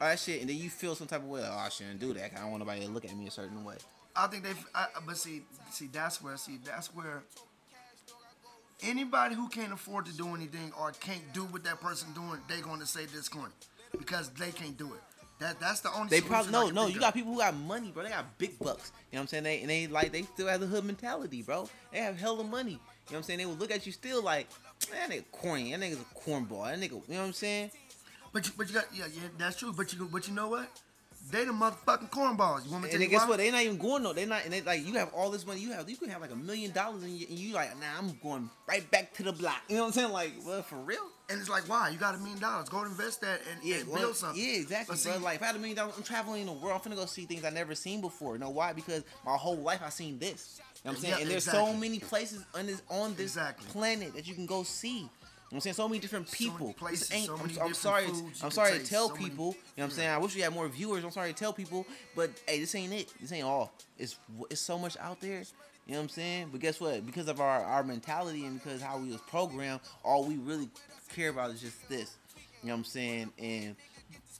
[0.00, 1.98] all that shit, and then you feel some type of way, like, oh I shouldn't
[1.98, 3.76] do that, I don't want nobody to look at me a certain way.
[4.16, 7.22] I think they, I, but see, see, that's where, see, that's where
[8.82, 12.60] anybody who can't afford to do anything or can't do what that person doing, they
[12.60, 13.52] going to say this corny
[13.98, 15.00] because they can't do it.
[15.38, 16.08] That that's the only.
[16.08, 16.86] They probably no, no.
[16.86, 18.04] You got people who got money, bro.
[18.04, 18.90] They got big bucks.
[19.10, 19.44] You know what I'm saying?
[19.44, 21.68] They and they like they still have the hood mentality, bro.
[21.92, 22.70] They have hella money.
[22.70, 23.38] You know what I'm saying?
[23.40, 24.48] They will look at you still like,
[24.90, 25.72] man, that nigga corny.
[25.72, 26.64] That nigga's a cornball.
[26.64, 27.70] That nigga, you know what I'm saying?
[28.32, 29.72] But you, but you got, yeah, yeah, that's true.
[29.72, 30.68] But you, but you know what?
[31.30, 32.64] They the motherfucking cornballs.
[32.64, 33.28] You want me to And guess why?
[33.30, 33.38] what?
[33.38, 34.12] They not even going no.
[34.12, 34.44] They not.
[34.44, 35.60] And they like you have all this money.
[35.60, 37.86] You have you can have like a million dollars and you, and you like, nah,
[37.98, 39.60] I'm going right back to the block.
[39.68, 40.12] You know what I'm saying?
[40.12, 41.00] Like, well, for real?
[41.28, 41.88] And it's like, why?
[41.88, 42.68] You got a million dollars.
[42.68, 44.40] Go invest that and, Yeah, and well, build something.
[44.40, 45.12] yeah, exactly, But bro.
[45.14, 46.80] see, Like, if I had a million dollars, I'm traveling in the world.
[46.84, 48.34] I'm finna go see things I never seen before.
[48.34, 48.72] You know why?
[48.72, 50.60] Because my whole life I seen this.
[50.84, 51.14] You know what I'm saying?
[51.14, 51.72] Yeah, and there's exactly.
[51.72, 53.66] so many places on this on this Exactly.
[53.72, 55.08] planet that you can go see.
[55.48, 55.74] You know what I'm saying?
[55.74, 56.72] So many different So many people.
[56.72, 58.06] places, this ain't, so I'm, I'm sorry.
[58.42, 59.44] I'm sorry to tell so many- people.
[59.46, 59.96] You know what I'm yeah.
[59.96, 60.10] saying?
[60.10, 61.04] I wish we had more viewers.
[61.04, 61.86] I'm sorry to tell people,
[62.16, 63.12] but hey, this ain't it.
[63.20, 63.72] This ain't all.
[63.96, 64.16] It's
[64.50, 65.44] it's so much out there.
[65.86, 66.48] You know what I'm saying?
[66.50, 67.06] But guess what?
[67.06, 70.68] Because of our, our mentality and because how we was programmed, all we really
[71.14, 72.16] care about is just this.
[72.62, 73.30] You know what I'm saying?
[73.38, 73.76] And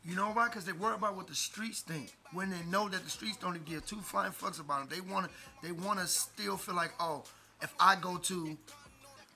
[0.05, 0.49] You know why?
[0.49, 2.13] Because they worry about what the streets think.
[2.33, 5.13] When they know that the streets don't even give two flying fucks about them, they
[5.13, 5.33] want to.
[5.63, 7.23] They want to still feel like, oh,
[7.63, 8.59] if I go to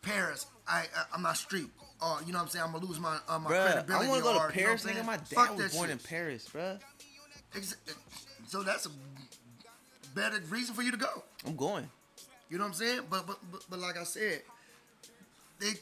[0.03, 1.69] Paris, I, I I'm not street.
[2.03, 2.65] Or you know what I'm saying?
[2.65, 4.07] I'm gonna lose my uh, my Bruh, credibility.
[4.07, 5.05] I want to go to you know Paris, I'm nigga.
[5.05, 5.91] My dad Fuck was born shit.
[5.91, 6.81] in Paris, bruh.
[7.55, 7.77] Ex-
[8.47, 8.91] So that's a
[10.15, 11.23] better reason for you to go.
[11.47, 11.89] I'm going.
[12.49, 13.01] You know what I'm saying?
[13.11, 14.43] But but but, but like I said,
[15.59, 15.73] they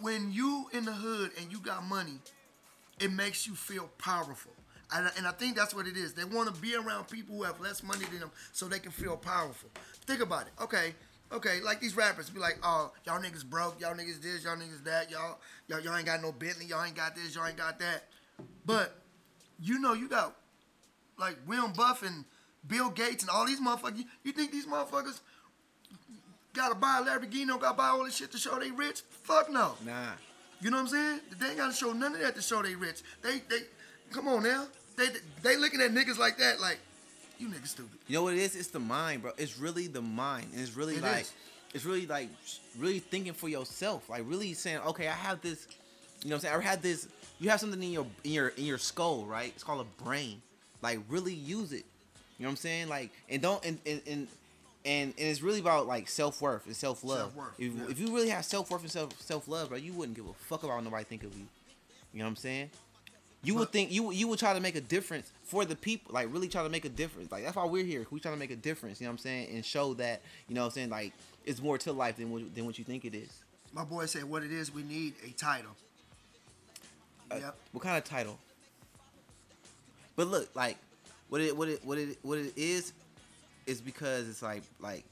[0.00, 2.18] when you in the hood and you got money,
[3.00, 4.52] it makes you feel powerful.
[4.92, 6.12] And, I- and I think that's what it is.
[6.14, 8.92] They want to be around people who have less money than them so they can
[8.92, 9.70] feel powerful.
[10.06, 10.52] Think about it.
[10.62, 10.94] Okay,
[11.34, 14.84] okay, like these rappers be like, oh, y'all niggas broke, y'all niggas this, y'all niggas
[14.84, 17.78] that, y'all, y'all, y'all ain't got no Bentley, y'all ain't got this, y'all ain't got
[17.78, 18.04] that.
[18.64, 18.96] But
[19.60, 20.34] you know you got
[21.18, 22.24] like William Buff and
[22.66, 23.98] Bill Gates and all these motherfuckers.
[23.98, 25.20] You, you think these motherfuckers
[26.54, 29.02] gotta buy a Lamborghini, gotta buy all this shit to show they rich?
[29.22, 29.74] Fuck no.
[29.84, 30.12] Nah.
[30.60, 31.20] You know what I'm saying?
[31.38, 33.02] They ain't gotta show none of that to show they rich.
[33.22, 33.64] They they
[34.10, 34.66] come on now.
[34.96, 35.08] They
[35.42, 36.78] they looking at niggas like that like
[37.38, 37.98] you niggas stupid.
[38.08, 38.56] You know what it is?
[38.56, 39.32] It's the mind, bro.
[39.36, 40.48] It's really the mind.
[40.52, 41.32] And it's really It like is.
[41.72, 42.28] it's really like
[42.78, 44.08] really thinking for yourself.
[44.08, 45.66] Like really saying, okay, I have this.
[46.22, 46.66] You know what I'm saying?
[46.66, 47.08] I have this.
[47.40, 49.52] You have something in your in your in your skull, right?
[49.54, 50.40] It's called a brain.
[50.82, 51.84] Like really use it.
[52.38, 52.88] You know what I'm saying?
[52.88, 54.28] Like and don't and and and
[54.86, 57.32] and, and it's really about like self worth and self love.
[57.58, 57.84] If, yeah.
[57.88, 60.32] if you really have self worth and self self love, bro, you wouldn't give a
[60.34, 61.46] fuck about what nobody think of you.
[62.12, 62.70] You know what I'm saying?
[63.44, 66.32] You would think you you would try to make a difference for the people, like
[66.32, 67.30] really try to make a difference.
[67.30, 68.06] Like that's why we're here.
[68.10, 69.00] We trying to make a difference.
[69.00, 69.48] You know what I'm saying?
[69.54, 71.12] And show that you know what I'm saying like
[71.44, 73.30] it's more to life than what, than what you think it is.
[73.72, 75.72] My boy said, "What it is, we need a title."
[77.30, 77.56] Uh, Yep.
[77.72, 78.38] What kind of title?
[80.16, 80.76] But look, like
[81.28, 82.92] what it what it what it what it is
[83.66, 85.04] is because it's like like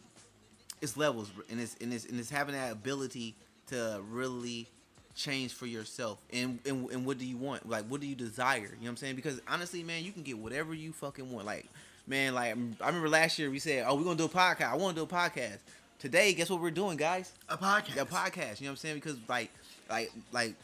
[0.81, 3.35] it's levels and it's and it's and it's having that ability
[3.69, 4.69] to really
[5.15, 8.57] change for yourself and, and and what do you want like what do you desire
[8.57, 11.45] you know what i'm saying because honestly man you can get whatever you fucking want
[11.45, 11.67] like
[12.07, 14.77] man like i remember last year we said oh we're gonna do a podcast i
[14.77, 15.59] want to do a podcast
[15.99, 17.97] today guess what we're doing guys A podcast.
[18.01, 18.61] a podcast.
[18.61, 18.95] You know what I'm saying?
[18.97, 19.51] Because like,
[19.89, 20.55] like, like,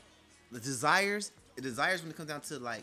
[0.51, 2.82] the desires, the desires when it comes down to like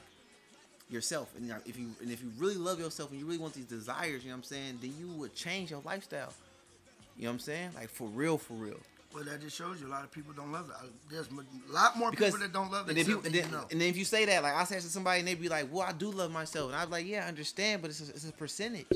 [0.90, 3.66] yourself, and if you and if you really love yourself and you really want these
[3.66, 4.80] desires, you know what I'm saying?
[4.82, 6.32] Then you would change your lifestyle.
[7.18, 7.70] You know what I'm saying?
[7.76, 8.80] Like for real, for real.
[9.16, 10.92] Well, that just shows you a lot of people don't love it.
[11.10, 12.92] There's a lot more Because people that don't love it.
[12.92, 13.66] and, if you, and, then, you know.
[13.72, 15.72] and then if you say that, like I say to somebody, and they'd be like,
[15.72, 18.28] "Well, I do love myself," and I'm like, "Yeah, I understand, but it's a, it's
[18.28, 18.88] a percentage.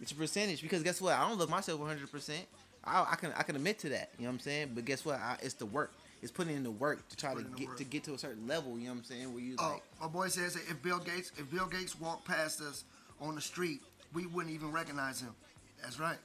[0.00, 1.14] It's a percentage because guess what?
[1.14, 2.10] I don't love myself 100.
[2.10, 2.46] percent
[2.84, 4.10] I, I can I can admit to that.
[4.18, 4.70] You know what I'm saying?
[4.74, 5.16] But guess what?
[5.16, 5.92] I, it's the work.
[6.22, 8.14] It's putting in the work to try to Put in the get to get to
[8.14, 8.78] a certain level.
[8.78, 9.32] You know what I'm saying?
[9.34, 12.24] Where you Oh, like, my boy says that if Bill Gates, if Bill Gates walked
[12.26, 12.84] past us
[13.20, 13.82] on the street,
[14.14, 15.34] we wouldn't even recognize him.
[15.82, 16.18] That's right.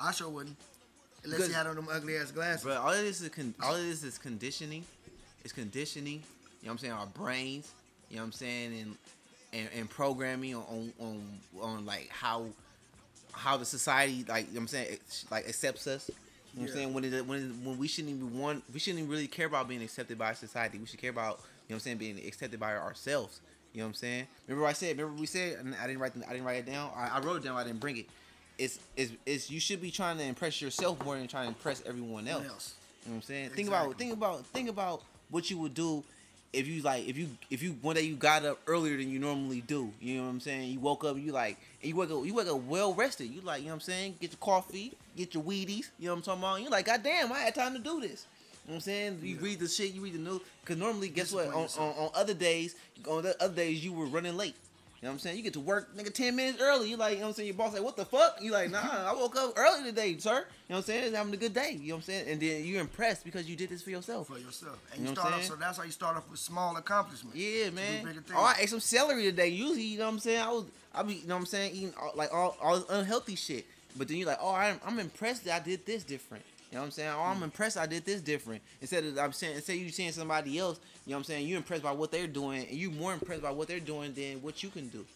[0.00, 0.56] I sure wouldn't,
[1.24, 2.64] unless he had on them ugly ass glasses.
[2.64, 4.84] Bro, all of this is con- all of this is conditioning.
[5.44, 6.22] It's conditioning.
[6.62, 6.92] You know what I'm saying?
[6.92, 7.70] Our brains.
[8.10, 8.78] You know what I'm saying?
[8.80, 8.96] And
[9.52, 11.22] and, and programming on, on
[11.60, 12.46] on like how
[13.32, 14.98] how the society like you know what I'm saying
[15.30, 16.10] like accepts us.
[16.54, 16.94] You know what I'm saying?
[16.94, 19.68] When it, when it, when we shouldn't even want we shouldn't even really care about
[19.68, 20.78] being accepted by society.
[20.78, 23.40] We should care about you know what I'm saying being accepted by ourselves.
[23.72, 24.26] You know what I'm saying?
[24.46, 24.96] Remember what I said?
[24.96, 26.90] Remember we said and I didn't write I didn't write it down.
[26.96, 27.56] I, I wrote it down.
[27.56, 28.06] I didn't bring it.
[28.58, 31.82] It's, it's, it's you should be trying to impress yourself more than trying to impress
[31.86, 32.46] everyone else.
[32.46, 32.74] Else?
[33.04, 33.50] You know what I'm saying?
[33.50, 36.02] Think about think about think about what you would do
[36.52, 39.18] if you like if you if you one day you got up earlier than you
[39.18, 39.92] normally do.
[40.00, 40.70] You know what I'm saying?
[40.70, 43.26] You woke up, you like and you wake up you wake up well rested.
[43.26, 44.16] You like, you know what I'm saying?
[44.20, 46.62] Get your coffee, get your Wheaties, you know what I'm talking about?
[46.62, 48.26] You like, God damn, I had time to do this.
[48.66, 49.18] You know what I'm saying?
[49.22, 49.42] You Yeah.
[49.42, 50.40] read the shit, you read the news.
[50.64, 51.48] Cause normally, guess what?
[51.48, 52.76] On, on, on other days,
[53.06, 54.54] on the other days, you were running late.
[55.04, 55.36] You know what I'm saying?
[55.36, 56.88] You get to work, nigga, 10 minutes early.
[56.88, 57.48] You like, you know what I'm saying?
[57.48, 58.38] Your boss like, what the fuck?
[58.40, 60.30] You like, nah, I woke up early today, sir.
[60.30, 61.12] You know what I'm saying?
[61.12, 61.72] Having a good day.
[61.78, 62.28] You know what I'm saying?
[62.30, 64.28] And then you're impressed because you did this for yourself.
[64.28, 64.78] for yourself.
[64.92, 67.36] And You you, know start off, so that's how you start off with small accomplishments.
[67.36, 68.18] Yeah, man.
[68.34, 69.48] Oh, I ate some celery today.
[69.48, 70.40] Usually, you know what I'm saying?
[70.40, 72.88] I was, I be, you know what I'm saying, eating all, like all, all this
[72.88, 73.66] unhealthy shit.
[73.98, 76.44] But then you're like, oh, I'm, I'm impressed that I did this different.
[76.74, 77.10] You know what I'm saying?
[77.10, 77.44] Oh, I'm Mm.
[77.44, 78.60] impressed I did this different.
[78.80, 81.46] Instead of I'm saying, instead you seeing somebody else, you know what I'm saying?
[81.46, 84.42] You're impressed by what they're doing, and you're more impressed by what they're doing than
[84.42, 85.06] what you can do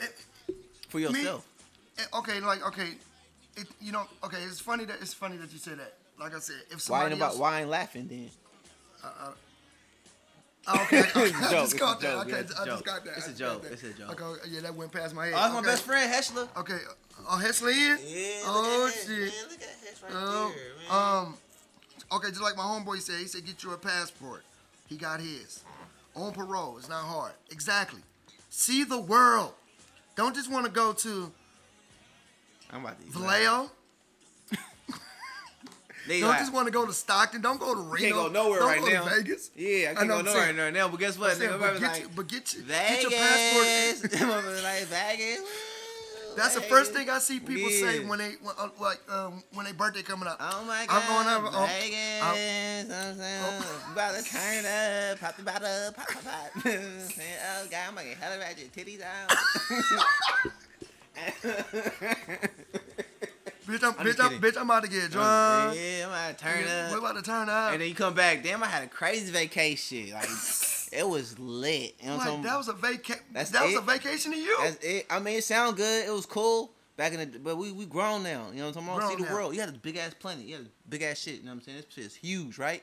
[0.00, 0.06] Eh,
[0.88, 1.46] for yourself.
[1.98, 2.94] Eh, Okay, like okay,
[3.56, 4.38] it, you know, okay.
[4.42, 5.94] It's funny that it's funny that you say that.
[6.18, 8.30] Like I said, if Why somebody ain't about, else, why ain't laughing then?
[10.66, 12.12] Oh, okay, okay, It's a I joke, just it's got that.
[12.12, 12.86] joke, Okay, yeah, it's a I just joke.
[12.86, 13.16] got that.
[13.18, 14.22] It's a joke, it's a joke.
[14.22, 15.34] Okay, yeah, that went past my head.
[15.36, 16.48] Oh, that's my best friend, Heshler.
[16.56, 16.78] Okay,
[17.28, 18.42] oh, Hesley Yeah.
[18.46, 19.32] oh shit.
[19.50, 20.52] look at Hesh right Oh,
[20.90, 21.36] um,
[22.12, 24.42] okay, just like my homeboy said, he said get you a passport.
[24.88, 25.62] He got his.
[26.16, 27.32] On parole, it's not hard.
[27.50, 28.00] Exactly.
[28.48, 29.52] See the world.
[30.16, 31.32] Don't just want to go to
[32.70, 33.70] I'm about to Vallejo.
[36.06, 37.40] They Don't like- just want to go to Stockton.
[37.40, 37.96] Don't go to Reno.
[38.04, 39.04] can't go nowhere Don't right go now.
[39.04, 39.50] To Vegas.
[39.56, 40.88] Yeah, I I can't know go nowhere right now.
[40.88, 41.30] But guess what?
[41.32, 42.90] I'm saying, Nigga, but, like, get you, but get, you, Vegas.
[42.90, 44.54] get your passport.
[44.64, 45.40] Like Vegas.
[46.36, 49.66] That's the first thing I see people say when they when, uh, like um, when
[49.66, 50.36] they birthday coming up.
[50.40, 51.06] Oh my I'm god.
[51.08, 52.22] going over- oh, Vegas.
[52.22, 53.92] I'm- I'm saying, oh.
[53.92, 56.50] about to turn up, pop the bottle, pop, pop, pop.
[56.66, 59.30] oh god, I'm gonna get hella ratchet titties out.
[63.66, 65.76] Bitch, I'm, I'm bitch, I'm, bitch, I'm about to get drunk.
[65.76, 66.92] yeah, I'm about to turn up.
[66.92, 67.72] We're about to turn up.
[67.72, 70.12] And then you come back, damn, I had a crazy vacation.
[70.12, 70.28] Like,
[70.92, 71.94] it was lit.
[72.00, 73.22] You know like, that was a vacation.
[73.32, 74.56] That was a vacation to you.
[74.60, 75.06] That's it.
[75.08, 76.06] I mean, it sounded good.
[76.06, 78.48] It was cool back in the, but we we grown now.
[78.52, 79.10] You know what I'm talking about?
[79.10, 79.34] See the now.
[79.34, 79.54] world.
[79.54, 80.44] You had a big ass planet.
[80.44, 81.36] You had a big ass shit.
[81.36, 81.76] You know what I'm saying?
[81.78, 82.82] This shit is huge, right?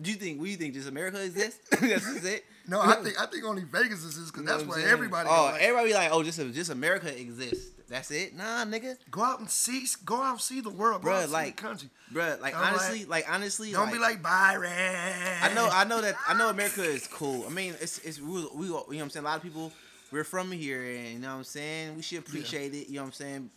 [0.00, 0.38] Do you think?
[0.38, 0.74] What do you think?
[0.74, 1.60] Just America exists?
[1.70, 2.44] That's just it.
[2.68, 4.92] no, I think I think only Vegas exists because You know that's what I'm where
[4.92, 5.28] everybody.
[5.30, 7.70] Oh, like, everybody be like, oh, just just America exists.
[7.88, 8.36] That's it.
[8.36, 11.20] Nah, nigga, go out and see, go out and see the world, go out Bruh,
[11.22, 11.88] and see like- the country.
[12.12, 14.70] Bruh, Like Don't honestly, like honestly, Don't be like Byron.
[14.70, 17.44] I know, I know that I know America is cool.
[17.46, 19.24] I mean, it's it's we, we you know what I'm saying.
[19.24, 19.72] A lot of people
[20.12, 21.96] we're from here, and you know what I'm saying.
[21.96, 22.88] We should appreciate it.
[22.88, 23.50] You know what I'm saying.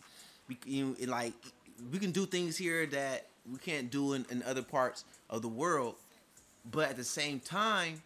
[0.47, 1.33] We, you know, like
[1.91, 5.47] we can do things here that we can't do in, in other parts of the
[5.47, 5.95] world.
[6.69, 8.01] But at the same time,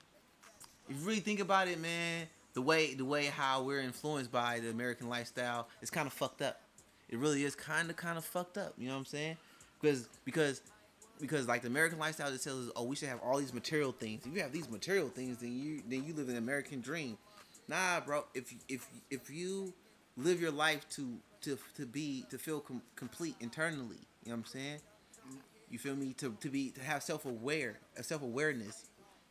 [0.89, 4.59] if you really think about it, man, the way the way how we're influenced by
[4.59, 6.61] the American lifestyle is kind of fucked up.
[7.09, 8.73] It really is kind of kind of fucked up.
[8.77, 9.37] You know what I'm saying?
[9.81, 10.61] Because because
[11.19, 13.91] because like the American lifestyle just tells us, oh, we should have all these material
[13.91, 14.25] things.
[14.25, 17.17] If you have these material things, then you then you live an American dream.
[17.67, 18.25] Nah, bro.
[18.33, 19.73] If if if you
[20.17, 24.37] live your life to to to be to feel com- complete internally, you know what
[24.37, 24.79] I'm saying?
[25.75, 26.13] You feel me?
[26.19, 28.85] To to be to have self aware, a self awareness.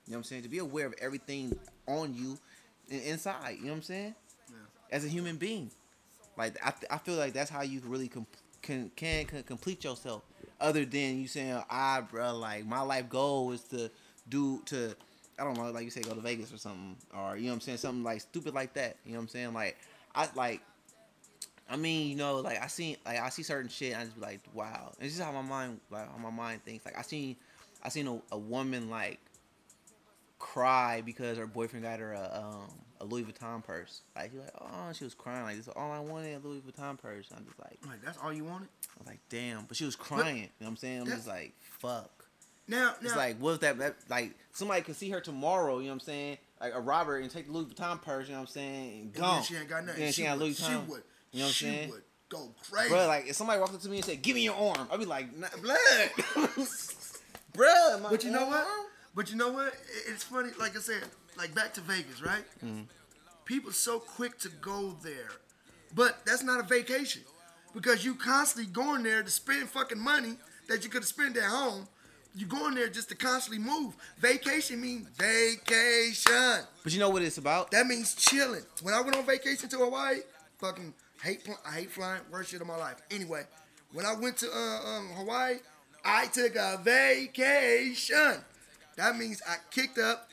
[0.06, 0.42] You know what I'm saying?
[0.42, 2.36] To be aware of everything on you
[2.90, 3.56] and inside.
[3.56, 4.14] You know what I'm saying?
[4.92, 5.70] As a human being,
[6.36, 8.26] like I, th- I feel like that's how you really com-
[8.60, 10.22] can, can can complete yourself.
[10.60, 13.90] Other than you saying, ah, bro, like my life goal is to
[14.28, 14.94] do to,
[15.38, 17.54] I don't know, like you say, go to Vegas or something, or you know what
[17.54, 18.96] I'm saying, something like stupid like that.
[19.06, 19.54] You know what I'm saying?
[19.54, 19.78] Like
[20.14, 20.60] I like.
[21.68, 24.16] I mean, you know, like I see, like I see certain shit, and I just
[24.16, 24.92] be like, wow.
[24.98, 26.84] And it's just how my mind, like how my mind thinks.
[26.84, 27.36] Like I seen,
[27.82, 29.20] I seen a, a woman like
[30.38, 32.68] cry because her boyfriend got her a um
[33.00, 34.02] a Louis Vuitton purse.
[34.14, 35.68] Like she like, oh, she was crying like this.
[35.68, 37.28] is All I wanted a Louis Vuitton purse.
[37.36, 38.68] I'm just like, Like that's all you wanted.
[39.00, 39.64] I'm like, damn.
[39.64, 40.36] But she was crying.
[40.36, 41.00] you know what I'm saying?
[41.02, 42.10] I'm just like, fuck.
[42.66, 43.96] Now, now, It's like, what's that, that?
[44.08, 45.78] Like somebody could see her tomorrow.
[45.78, 46.38] You know what I'm saying?
[46.60, 48.26] Like a robber and take the Louis Vuitton purse.
[48.26, 48.92] You know what I'm saying?
[48.92, 49.34] And and gone.
[49.36, 50.02] then she ain't got nothing.
[50.02, 51.02] Yeah, she, ain't got Louis she would.
[51.34, 51.90] You know what I'm she saying?
[51.90, 52.88] would go crazy.
[52.90, 54.98] Bro, like if somebody walked up to me and said, "Give me your arm," I'd
[55.00, 55.76] be like, nah, "Blood,
[57.52, 58.58] bro." my But you know what?
[58.66, 58.86] arm?
[59.14, 59.72] But you know what?
[60.08, 60.50] It's funny.
[60.58, 61.02] Like I said,
[61.36, 62.44] like back to Vegas, right?
[62.64, 62.82] Mm-hmm.
[63.44, 65.30] People so quick to go there,
[65.94, 67.22] but that's not a vacation
[67.74, 70.36] because you constantly going there to spend fucking money
[70.68, 71.86] that you could have spent at home.
[72.36, 73.94] You going there just to constantly move.
[74.18, 76.64] Vacation means vacation.
[76.82, 77.70] But you know what it's about?
[77.70, 78.62] That means chilling.
[78.82, 80.18] When I went on vacation to Hawaii,
[80.58, 82.96] fucking hate pl- I hate flying, worst shit of my life.
[83.10, 83.44] Anyway,
[83.92, 85.56] when I went to uh, um, Hawaii,
[86.04, 88.34] I took a vacation.
[88.96, 90.28] That means I kicked up,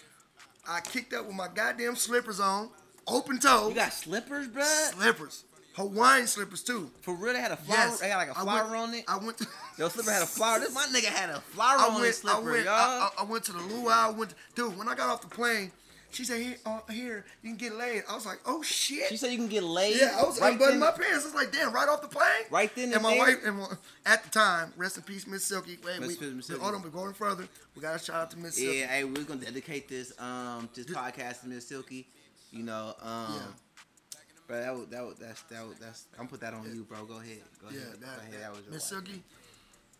[0.67, 2.69] I kicked up with my goddamn slippers on,
[3.07, 4.63] open toe, You got slippers, bro.
[4.63, 5.43] slippers,
[5.75, 6.91] Hawaiian slippers too.
[7.01, 7.77] For real, they had a flower.
[7.77, 9.05] Yes, They had like a flower went- on it.
[9.07, 9.37] I went.
[9.39, 10.59] To, Your slipper had a flower.
[10.59, 12.73] This my nigga had a flower I on went, his slipper, I went, y'all.
[12.75, 13.89] I, I- I went to the luau.
[13.89, 14.77] I went, dude.
[14.77, 15.71] When I got off the plane,
[16.11, 19.17] she said, "Here, uh, here, you can get laid." I was like, "Oh shit!" she
[19.17, 19.95] said you can get laid.
[19.99, 21.23] Yeah, I was right unbuttoning my pants.
[21.23, 22.25] I was like, damn, right off the plane.
[22.49, 23.19] Right then And and my there?
[23.19, 23.67] wife, and my-
[24.05, 25.77] at the time, rest in peace, Miss Silky.
[25.85, 26.61] Wait, Miss- we, Miss we, Silky.
[26.63, 27.47] hold on, we're going further.
[27.75, 28.79] We got to shout out to Miss Silky.
[28.79, 32.07] Yeah, hey, we're gonna dedicate this um this podcast to Miss Silky.
[32.51, 34.19] You know, um, Yeah.
[34.47, 37.05] bro, that was, that was, that's that was, that's I'm put that on you, bro.
[37.05, 37.91] Go ahead, go Yeah, ahead.
[38.01, 38.41] that, go ahead.
[38.41, 39.05] That was Miss wife.
[39.05, 39.23] Silky.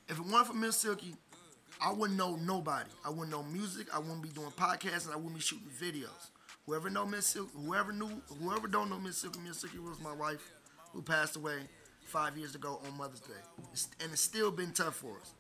[0.10, 1.16] If it weren't for Miss Silky,
[1.82, 2.90] I wouldn't know nobody.
[3.06, 3.88] I wouldn't know music.
[3.94, 6.30] I wouldn't be doing podcasts, and I wouldn't be shooting videos.
[6.66, 10.14] Whoever know Miss Silky, whoever knew, whoever don't know Miss Silky, Miss Silky was my
[10.14, 10.42] wife,
[10.94, 11.58] who passed away
[12.06, 15.32] five years ago on Mother's Day, It's- and it's still been tough for us.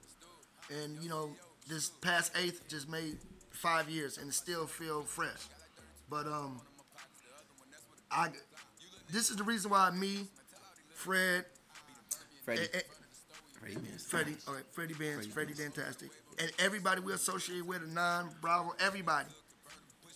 [0.72, 1.36] And you know,
[1.68, 3.18] this past eighth just made
[3.52, 5.48] five years, and it still feel fresh.
[6.10, 6.60] But um,
[8.10, 8.30] I,
[9.12, 10.28] this is the reason why me,
[10.94, 11.46] Fred,
[12.46, 12.62] Freddie.
[12.64, 12.82] eh, eh,
[13.60, 14.06] Freddie Benz.
[14.06, 16.10] Freddie, all right, Freddie Benz, Freddie Freddie Fantastic,
[16.40, 19.30] and everybody we associate with, a non Bravo, everybody,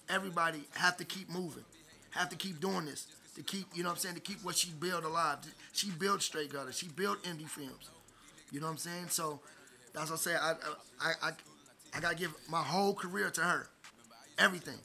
[0.10, 1.64] everybody have to keep moving,
[2.12, 4.56] have to keep doing this, to keep, you know what I'm saying, to keep what
[4.56, 5.38] she built alive.
[5.74, 7.90] She built Straight Gutter, she built indie films,
[8.52, 9.08] you know what I'm saying.
[9.10, 9.40] So
[9.94, 10.36] that's what I say.
[10.36, 10.54] I,
[11.02, 11.32] I, I,
[11.96, 13.68] I gotta give my whole career to her,
[14.38, 14.80] everything,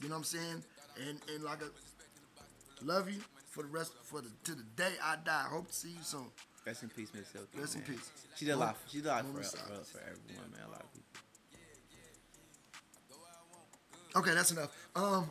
[0.00, 0.64] you know what I'm saying,
[1.08, 3.20] and and like a love you
[3.50, 5.46] for the rest for the to the day I die.
[5.48, 6.26] Hope to see you soon.
[6.66, 7.58] Rest in peace, Miss Silky.
[7.58, 8.10] Rest in peace.
[8.36, 8.76] She did a lot.
[8.88, 10.62] She did a lot for, for, for everyone, man.
[10.66, 11.04] A lot of people.
[14.16, 14.70] Okay, that's enough.
[14.94, 15.28] Um,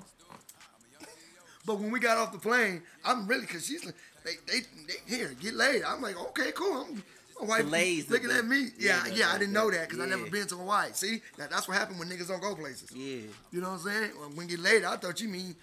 [1.66, 5.16] but when we got off the plane, I'm really cause she's like, they, they, they
[5.16, 5.84] here get laid.
[5.84, 6.86] I'm like, okay, cool.
[6.86, 7.04] I'm,
[7.42, 8.68] my wife lays, looking at me.
[8.78, 10.92] Yeah, yeah, yeah, I didn't know that because I never been to Hawaii.
[10.94, 12.90] See, that, that's what happened when niggas don't go places.
[12.94, 13.22] Yeah.
[13.52, 14.10] You know what I'm saying?
[14.36, 15.56] When you get laid, I thought you mean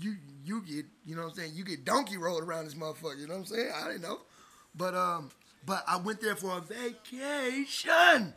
[0.00, 3.18] you you get you know what I'm saying you get donkey rolled around this motherfucker.
[3.18, 3.70] You know what I'm saying?
[3.74, 4.20] I didn't know,
[4.76, 5.30] but um,
[5.64, 8.32] but I went there for a vacation.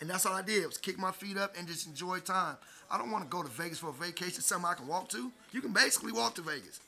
[0.00, 2.56] And that's all I did was kick my feet up and just enjoy time.
[2.90, 5.30] I don't want to go to Vegas for a vacation, something I can walk to.
[5.52, 6.80] You can basically walk to Vegas.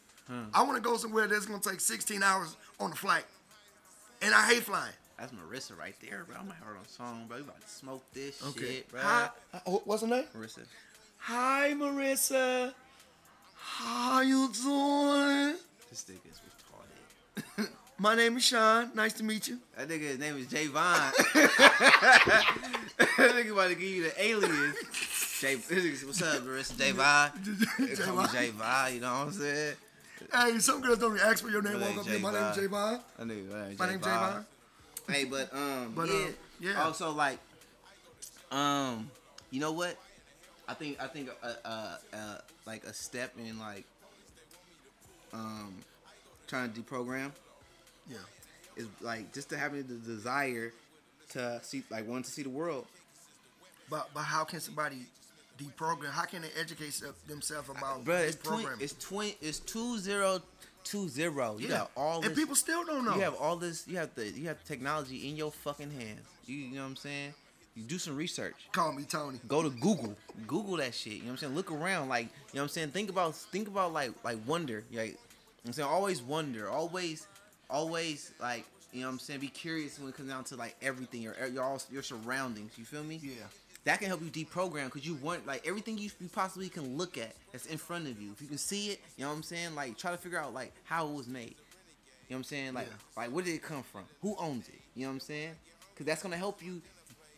[0.53, 3.25] I want to go somewhere that's gonna take 16 hours on the flight.
[4.23, 4.93] And I hate flying.
[5.19, 6.37] That's Marissa right there, bro.
[6.37, 7.37] I'm gonna have her on song, bro.
[7.37, 8.67] You about to smoke this Okay.
[8.77, 9.01] shit, bro.
[9.01, 9.29] Hi,
[9.67, 10.25] oh, what's her name?
[10.37, 10.61] Marissa.
[11.19, 12.73] Hi, Marissa.
[13.57, 15.57] How you doing?
[15.91, 16.41] This nigga is.
[17.97, 18.91] My name is Sean.
[18.95, 19.59] Nice to meet you.
[19.77, 21.13] That nigga's name is Javon.
[22.99, 24.75] that nigga about to give you the alias.
[25.41, 26.43] J, what's up.
[26.77, 27.31] They call
[28.17, 29.75] me Javon, you know what I'm saying?
[30.33, 31.81] Hey, some girls don't even ask for your name.
[31.81, 32.07] Walk up.
[32.07, 32.57] My name is.
[32.57, 34.45] That nigga, My name is Javon.
[35.09, 36.29] hey, but um, But, yeah, uh,
[36.61, 36.83] yeah.
[36.83, 37.39] Also, like,
[38.51, 39.09] um,
[39.51, 39.97] you know what?
[40.67, 43.85] I think I think uh, uh, uh like a step in like
[45.33, 45.75] um
[46.47, 47.31] trying to deprogram
[48.09, 48.17] Yeah.
[48.77, 50.73] is like just to having the desire
[51.31, 52.87] to see like want to see the world.
[53.91, 55.07] But but how can somebody
[55.59, 56.11] deprogram?
[56.11, 58.81] How can they educate themselves about Bro, it's deprogramming?
[58.81, 59.37] It's twenty.
[59.41, 60.41] It's two zero
[60.85, 61.57] two zero.
[61.59, 62.39] You got all and this.
[62.39, 63.15] people still don't know.
[63.15, 63.87] You have all this.
[63.89, 64.31] You have the.
[64.31, 66.21] You have technology in your fucking hands.
[66.47, 67.35] You, you know what I'm saying?
[67.75, 68.55] You do some research.
[68.71, 69.41] Call me Tony.
[69.49, 70.15] Go to Google.
[70.47, 71.15] Google that shit.
[71.15, 71.55] You know what I'm saying?
[71.57, 72.09] Look around.
[72.09, 72.91] Like you know what I'm saying?
[72.91, 73.35] Think about.
[73.35, 74.85] Think about like like wonder.
[74.93, 75.19] Like you know
[75.67, 76.69] I'm saying always wonder.
[76.69, 77.27] Always,
[77.71, 79.41] always like you know what I'm saying.
[79.41, 81.23] Be curious when it comes down to like everything.
[81.23, 82.73] Your your all your surroundings.
[82.79, 83.21] You feel me?
[83.23, 83.33] Yeah.
[83.85, 87.19] that can help you deprogram because you want like everything you, you possibly can look
[87.19, 88.31] at that's in front of you.
[88.33, 89.75] If you can see it, you know what I'm saying?
[89.75, 91.51] Like try to figure out like how it was made.
[91.51, 91.57] You know
[92.29, 92.75] what I'm saying?
[92.75, 93.23] Like Yeah.
[93.23, 94.03] like where did it come from?
[94.23, 94.81] Who owns it?
[94.95, 95.51] You know what I'm saying?
[95.93, 96.81] Because that's gonna help you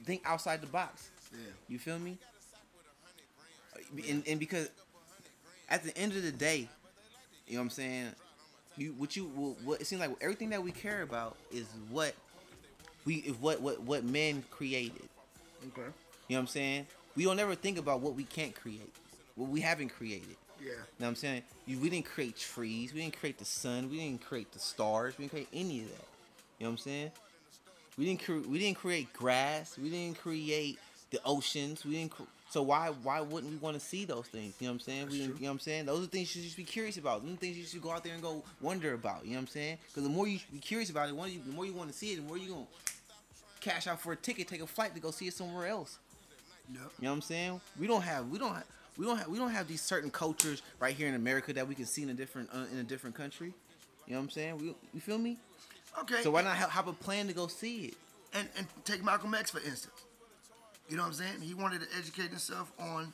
[0.04, 1.10] think outside the box.
[1.32, 1.38] Yeah.
[1.68, 2.18] You feel me?
[4.08, 4.68] And, and because
[5.68, 6.68] at the end of the day,
[7.46, 8.06] you know what I'm saying?
[8.76, 12.14] You what you what, what it seems like everything that we care about is what
[13.04, 15.08] we is what what what men created.
[15.68, 15.80] Okay.
[16.28, 16.86] You know what I'm saying?
[17.14, 18.92] We don't ever think about what we can't create,
[19.36, 20.36] what we haven't created.
[20.60, 20.66] Yeah.
[20.66, 21.42] You know what I'm saying?
[21.66, 25.14] You, we didn't create trees, we didn't create the sun, we didn't create the stars,
[25.16, 26.04] we didn't create any of that.
[26.58, 27.10] You know what I'm saying?
[27.96, 30.78] We didn't cre- we didn't create grass, we didn't create
[31.10, 32.10] the oceans, we didn't.
[32.10, 34.54] Cre- so why why wouldn't we want to see those things?
[34.60, 35.08] You know what I'm saying?
[35.08, 35.86] We, you know what I'm saying?
[35.86, 37.24] Those are things you should just be curious about.
[37.24, 39.24] Those are things you should go out there and go wonder about.
[39.24, 39.78] You know what I'm saying?
[39.88, 41.90] Because the more you be curious about it, the more you, the more you want
[41.90, 42.66] to see it, the more you gonna
[43.60, 45.98] cash out for a ticket, take a flight to go see it somewhere else.
[46.72, 46.80] Yep.
[46.82, 47.60] You know what I'm saying?
[47.78, 48.64] We don't have we don't have,
[48.96, 51.74] we don't have we don't have these certain cultures right here in America that we
[51.74, 53.52] can see in a different uh, in a different country.
[54.06, 54.58] You know what I'm saying?
[54.58, 55.36] We, you feel me?
[56.00, 56.22] Okay.
[56.22, 57.94] So why not ha- have a plan to go see it?
[58.36, 60.04] and and take Malcolm X for instance.
[60.88, 61.40] You know what I'm saying?
[61.42, 63.12] He wanted to educate himself on,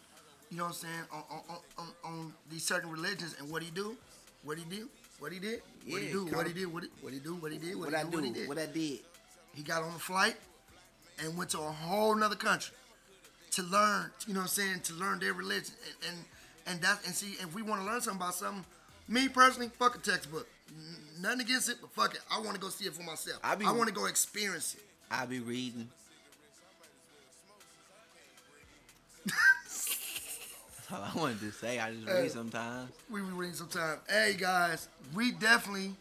[0.50, 3.70] you know what I'm saying, on on, on, on these certain religions and what he
[3.70, 3.96] do,
[4.44, 7.12] what he do, what he did, what he do, what he did, what he, what
[7.12, 8.48] he do, what he did, what, What, he I do, what he did.
[8.48, 8.98] What I did?
[9.54, 10.36] he got on a flight
[11.22, 12.74] and went to a whole nother country
[13.52, 15.74] to learn, you know what I'm saying, to learn their religion.
[15.84, 16.24] And and,
[16.66, 18.64] and that and see if we want to learn something about something,
[19.08, 20.48] me personally, fuck a textbook.
[21.20, 22.20] Nothing against it, but fuck it.
[22.30, 23.38] I want to go see it for myself.
[23.44, 24.82] I I, want to go experience it.
[25.10, 25.88] I be reading.
[29.24, 31.78] That's all I wanted to say.
[31.78, 32.22] I just Hey.
[32.22, 32.90] read sometimes.
[33.10, 33.98] We be reading sometime.
[34.08, 35.94] Hey guys, we definitely,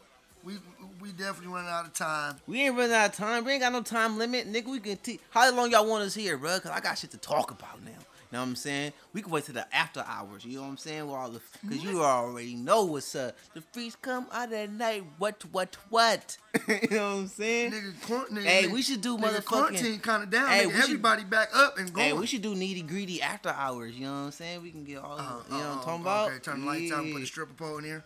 [0.43, 0.55] we
[0.99, 2.35] we definitely running out of time.
[2.47, 3.45] We ain't running out of time.
[3.45, 4.65] We ain't got no time limit, nigga.
[4.67, 4.97] We can.
[4.97, 6.59] T- How long y'all want us here, bro?
[6.59, 7.91] Cause I got shit to talk about now.
[8.31, 8.93] You know what I'm saying?
[9.11, 10.45] We can wait till the after hours.
[10.45, 11.05] You know what I'm saying?
[11.05, 13.35] Where all the, cause you already know what's up.
[13.53, 15.03] The freaks come out at night.
[15.17, 16.37] What, what, what?
[16.67, 17.71] you know what I'm saying?
[17.73, 20.47] Nigga, Hey, we should do nigga, motherfucking- quarantine kind of down.
[20.47, 22.07] Hey, nigga, we should- everybody back up and going.
[22.07, 23.95] Hey, we should do Nitti Gritti after hours.
[23.95, 24.61] You know what I'm saying?
[24.63, 26.29] We can get all, Uh, you know what uh, I'm uh, talking about?
[26.31, 27.23] Okay, turn the lights out and put Yeah.
[27.23, 28.03] a stripper pole in here.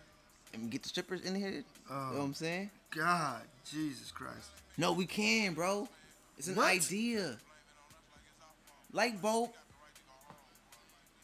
[0.54, 1.50] and get the strippers in here.
[1.50, 2.70] you know what I'm saying?
[2.90, 4.48] God, Jesus Christ.
[4.76, 5.88] No, we can, bro.
[6.36, 6.66] It's an What?
[6.66, 7.36] idea.
[8.92, 9.52] Like, bro.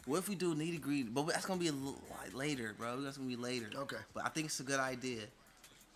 [0.06, 1.04] What if we do nitty gritty?
[1.04, 3.00] But that's gonna be a little like later, bro.
[3.00, 3.68] That's gonna be later.
[3.74, 3.96] Okay.
[4.14, 5.20] But I think it's a good idea.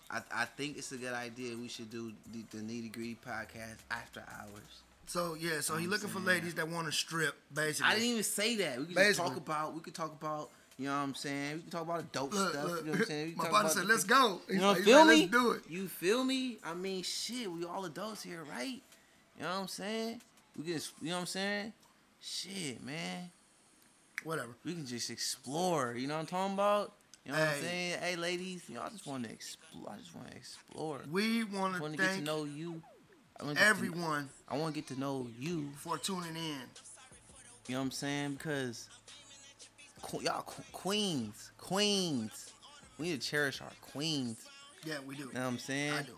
[0.09, 1.57] I, I think it's a good idea.
[1.57, 4.81] We should do the, the nitty gritty podcast after hours.
[5.07, 7.91] So yeah, so he looking for ladies that want to strip, basically.
[7.91, 8.79] I didn't even say that.
[8.79, 9.73] We could just talk about.
[9.73, 10.49] We could talk about.
[10.79, 11.55] You know what I'm saying?
[11.55, 12.65] We can talk about dope Look, stuff.
[12.65, 13.33] look, You know what I'm saying?
[13.35, 15.19] My partner said, "Let's go." You know, like- feel like, me?
[15.21, 15.61] Let's do it.
[15.69, 16.57] You feel me?
[16.63, 18.79] I mean, shit, we all adults here, right?
[19.37, 20.21] You know what I'm saying?
[20.55, 21.73] We can, just- you know what I'm saying?
[22.21, 23.31] Shit, man.
[24.23, 24.49] Whatever.
[24.65, 25.95] We can just explore.
[25.95, 26.93] You know what I'm talking about?
[27.25, 27.97] You know what I'm saying?
[28.01, 29.89] Hey, ladies, you know, I just want to explore.
[29.93, 31.01] I just want to explore.
[31.11, 32.81] We want to get to know you.
[33.39, 35.69] I wanna get to- everyone I want to get to know you.
[35.77, 36.61] for tuning in.
[37.67, 38.33] You know what I'm saying?
[38.33, 38.87] Because
[40.21, 42.53] y'all que- queens, queens.
[42.97, 44.43] We need to cherish our queens.
[44.85, 45.23] Yeah, we do.
[45.23, 45.93] You know what I'm saying?
[45.93, 46.17] I do.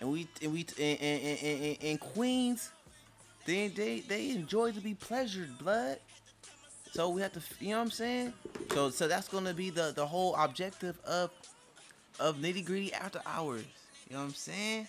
[0.00, 2.70] and we and we and, and, and, and, and Queens,
[3.46, 5.98] they they they enjoy to be pleasured, blood.
[6.94, 8.32] So we have to, you know what I'm saying?
[8.72, 11.30] So so that's gonna be the the whole objective of
[12.20, 13.64] of nitty gritty after hours.
[14.08, 14.86] You know what I'm saying?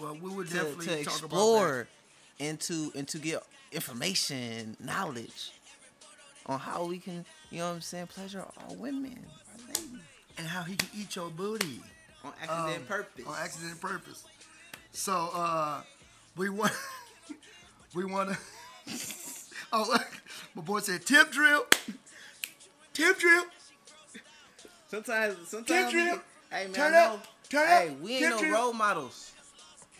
[0.00, 1.88] Well, we would To, definitely to talk explore
[2.40, 5.52] and to and to get information, knowledge
[6.46, 9.18] on how we can, you know what I'm saying, pleasure our women,
[9.52, 10.00] our ladies,
[10.38, 11.80] and how he can eat your booty
[12.24, 13.26] on accident Um, purpose.
[13.26, 14.24] on accident and purpose.
[14.92, 15.82] So uh,
[16.34, 16.72] we want
[17.94, 18.38] we want to.
[19.74, 20.21] oh, look,
[20.54, 21.64] my boy said tip drill,
[22.92, 23.44] tip drill.
[24.88, 26.18] Sometimes, sometimes, we drill.
[26.50, 27.26] hey man, Turn up.
[27.48, 28.00] Turn hey, up.
[28.00, 28.52] we ain't Tip no drill.
[28.52, 29.32] role models.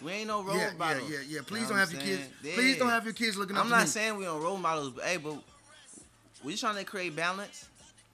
[0.02, 1.10] We ain't no role Yeah, yeah, models.
[1.10, 1.40] yeah, yeah.
[1.46, 2.22] Please You know don't have your kids.
[2.42, 2.54] saying?
[2.54, 3.72] Please don't have your kids looking up to me.
[3.72, 3.90] I'm not me.
[3.90, 5.36] saying we don't role models, but hey, but
[6.44, 7.68] we trying to create balance.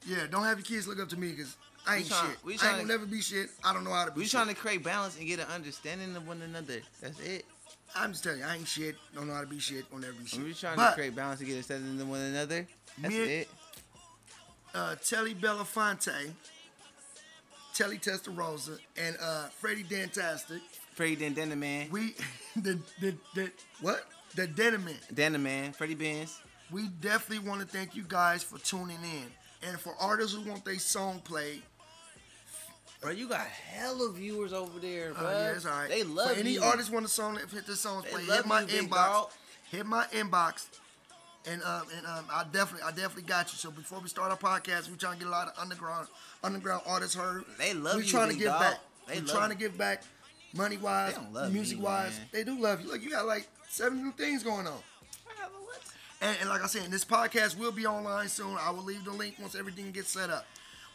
[0.06, 2.62] Yeah, don't have your kids look up to me because I ain't tryna- shit.
[2.62, 3.48] I ain't gonna never be shit.
[3.64, 4.32] I don't know how to be We shit.
[4.32, 6.80] trying to create balance and get an understanding of one another.
[7.00, 7.44] That's it.
[7.96, 8.96] I'm just telling you, I ain't shit.
[9.14, 9.90] Don't know how to be shit.
[9.90, 10.42] Gonna never be shit.
[10.42, 12.66] We trying but, to create balance and get understanding of one another.
[12.98, 13.48] That's Me- it.
[14.74, 16.32] uh, Telly Belafonte,
[17.74, 20.60] Telly Testarossa, and uh, Freddie Dantastic.
[20.94, 21.88] Freddie Dan man.
[21.90, 22.14] We
[22.56, 24.94] the the the what the Denim Man.
[25.14, 25.72] Denna man.
[25.72, 26.40] Freddie Benz.
[26.70, 30.64] We definitely want to thank you guys for tuning in, and for artists who want
[30.64, 31.62] their song played.
[33.00, 35.26] Bro, you got hella viewers over there, bro.
[35.26, 35.88] Uh, yeah, it's all right.
[35.88, 36.62] They love For any you.
[36.62, 38.90] artist want a song, if hit this song play, hit my you, inbox.
[38.90, 39.30] dog.
[39.70, 40.66] Hit my inbox.
[41.48, 43.56] And um and um I definitely I definitely got you.
[43.58, 46.08] So before we start our podcast, we're trying to get a lot of underground
[46.42, 47.44] underground artists heard.
[47.58, 48.60] They love we're you, trying to give dog.
[48.60, 48.78] back.
[49.06, 49.56] They we're trying you.
[49.56, 50.02] to give back
[50.54, 52.18] money wise, They don't love music me, wise.
[52.18, 52.26] man.
[52.32, 52.88] They do love you.
[52.88, 54.78] Look, you got like seven new things going on.
[56.20, 58.56] And, and like I said, this podcast will be online soon.
[58.60, 60.44] I will leave the link once everything gets set up.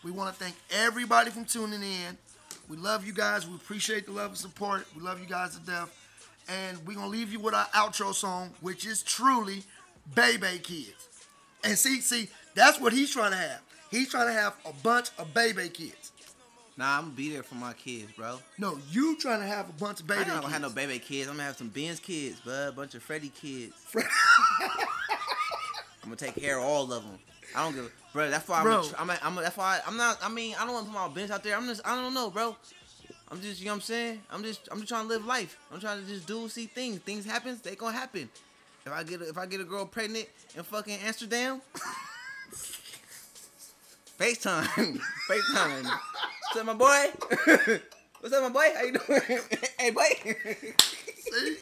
[0.03, 2.17] We want to thank everybody from tuning in.
[2.69, 3.47] We love you guys.
[3.47, 4.85] We appreciate the love and support.
[4.95, 5.89] We love you guys to death.
[6.49, 9.63] And we're going to leave you with our outro song, which is truly
[10.13, 11.09] Baby Kids.
[11.63, 13.61] And see, see, that's what he's trying to have.
[13.89, 16.11] He's trying to have a bunch of baby kids.
[16.75, 18.39] Nah, I'm gonna be there for my kids, bro.
[18.57, 20.39] No, you trying to have a bunch of baby I kids.
[20.39, 21.29] gonna have no baby kids.
[21.29, 22.69] I'm gonna have some Ben's kids, bud.
[22.69, 23.73] A bunch of Freddie kids.
[23.95, 24.03] I'm
[26.05, 27.19] gonna take care of all of them.
[27.55, 28.29] I don't give, a bro.
[28.29, 28.63] That's why I'm.
[28.63, 28.81] Bro.
[28.81, 30.17] A, I'm, a, I'm a, that's why I'm not.
[30.23, 31.55] I mean, I don't want to put my bench out there.
[31.55, 31.81] I'm just.
[31.85, 32.55] I don't know, bro.
[33.29, 33.59] I'm just.
[33.59, 34.21] You know what I'm saying?
[34.31, 34.67] I'm just.
[34.71, 35.57] I'm just trying to live life.
[35.71, 36.99] I'm trying to just do, see things.
[36.99, 37.59] Things happen.
[37.63, 38.29] They gonna happen.
[38.85, 41.61] If I get, a, if I get a girl pregnant in fucking Amsterdam,
[44.19, 44.65] FaceTime,
[45.29, 45.83] FaceTime.
[45.85, 47.11] What's up, my boy?
[48.19, 48.69] What's up, my boy?
[48.75, 49.39] How you doing?
[49.79, 50.03] hey, boy.
[51.17, 51.57] See?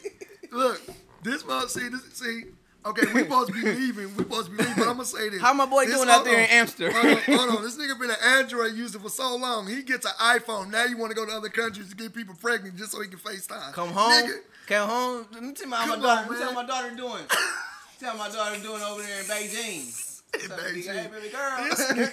[0.50, 0.80] Look,
[1.22, 2.44] this mother see this see.
[2.84, 4.16] Okay, we supposed to be leaving.
[4.16, 5.40] We supposed to be leaving, but I'm gonna say this.
[5.40, 6.50] How my boy This- doing out there in on.
[6.50, 6.92] Amsterdam?
[6.94, 7.62] Hold on, hold on.
[7.64, 9.66] This nigga been an Android user for so long.
[9.68, 10.70] He gets an iPhone.
[10.70, 13.08] Now you want to go to other countries to get people pregnant just so he
[13.08, 13.72] can FaceTime.
[13.72, 14.10] Come home.
[14.12, 14.34] Nigga,
[14.66, 15.26] Come home.
[15.32, 16.22] Let me tell my Come daughter.
[16.22, 17.22] let me tell my daughter doing.
[18.00, 20.08] tell my daughter doing over there in Beijing.
[20.34, 20.94] In What's up, baby girl?
[20.94, 21.12] Hey, Beijing.
[21.12, 22.08] baby girl.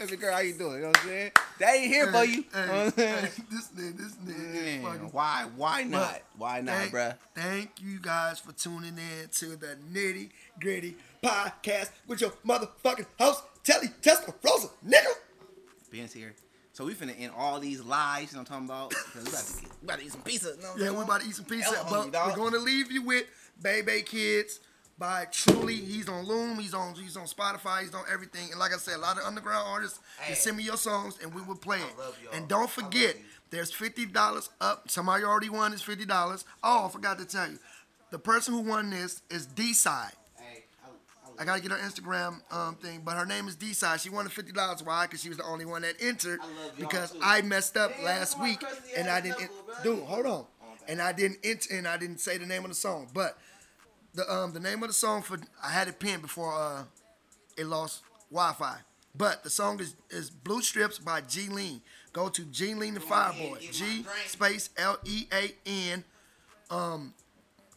[0.00, 0.74] Nigga- baby girl, how you doing?
[0.76, 1.32] You know what I'm saying?
[1.58, 2.44] They ain't here for you.
[2.52, 3.16] Hey, You know what I'm saying?
[3.24, 5.46] hey, this nigga, this nigga Man, why?
[5.56, 6.22] Why not?
[6.36, 7.16] Why not, thank, bruh?
[7.34, 13.42] Thank you guys for tuning in to the nitty gritty podcast with your motherfucking host,
[13.62, 15.12] Telly Testarossa, nigga.
[15.92, 16.34] Ben's here.
[16.72, 18.32] So we finna end all these lives.
[18.32, 18.90] You know what I'm talking about?
[19.12, 20.54] 'Cause we about to, get, we about to eat some pizza.
[20.56, 22.30] You know Yeah, we're about to eat some pizza, but dog.
[22.30, 23.26] we're going to leave you with
[23.60, 24.60] Baby Kids
[25.00, 25.74] by Truly.
[25.76, 28.50] He's on Loom, he's on he's on Spotify, he's on everything.
[28.52, 30.28] And like I said, a lot of underground artists Hey.
[30.34, 31.94] can send me your songs and we will play it.
[32.34, 33.16] And don't forget,
[33.50, 34.88] there's fifty dollars up.
[34.90, 36.44] Somebody already won is fifty dollars.
[36.62, 37.58] Oh, I forgot to tell you,
[38.10, 40.12] the person who won this is D Side.
[40.36, 44.00] Hey, I- I gotta get her Instagram um, thing, but her name is D Side.
[44.02, 44.82] She won the fifty dollars.
[44.84, 45.06] Why?
[45.06, 46.40] Because she was the only one that entered.
[46.42, 46.46] I
[46.78, 47.18] Because too.
[47.22, 48.62] I messed up Damn, last week
[48.96, 49.50] and I didn't.
[49.82, 50.44] dude, hold on.
[50.88, 53.08] And I didn't enter and I didn't say the name of the song.
[53.14, 53.38] But
[54.14, 56.84] the um the name of the song for I had it pinned before uh
[57.56, 58.78] it lost Wi-Fi.
[59.14, 61.80] But the song is is Blue Strips by G Lean.
[62.12, 63.70] Go to G Lean the Fireboy.
[63.72, 66.04] G space L E A N
[66.70, 67.14] um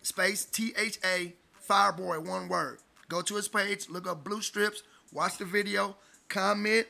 [0.01, 1.34] space T H A
[1.67, 2.79] Fireboy, one word.
[3.09, 5.95] Go to his page, look up Blue Strips, watch the video,
[6.29, 6.88] comment,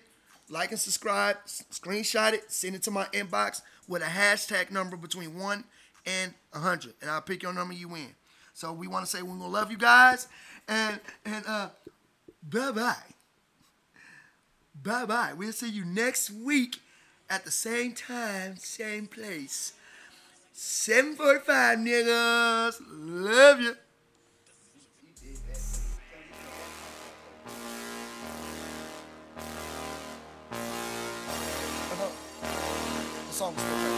[0.50, 4.96] like and subscribe, s- screenshot it, send it to my inbox with a hashtag number
[4.96, 5.64] between one
[6.06, 7.74] and a hundred, and I'll pick your number.
[7.74, 8.16] You win.
[8.54, 10.28] So we want to say we're gonna love you guys,
[10.68, 11.70] and and uh,
[12.44, 12.96] bye bye,
[14.82, 15.34] bye bye.
[15.36, 16.80] We'll see you next week
[17.30, 19.74] at the same time, same place.
[20.54, 22.80] 745 niggas.
[22.90, 23.76] Love you.
[33.32, 33.93] Song's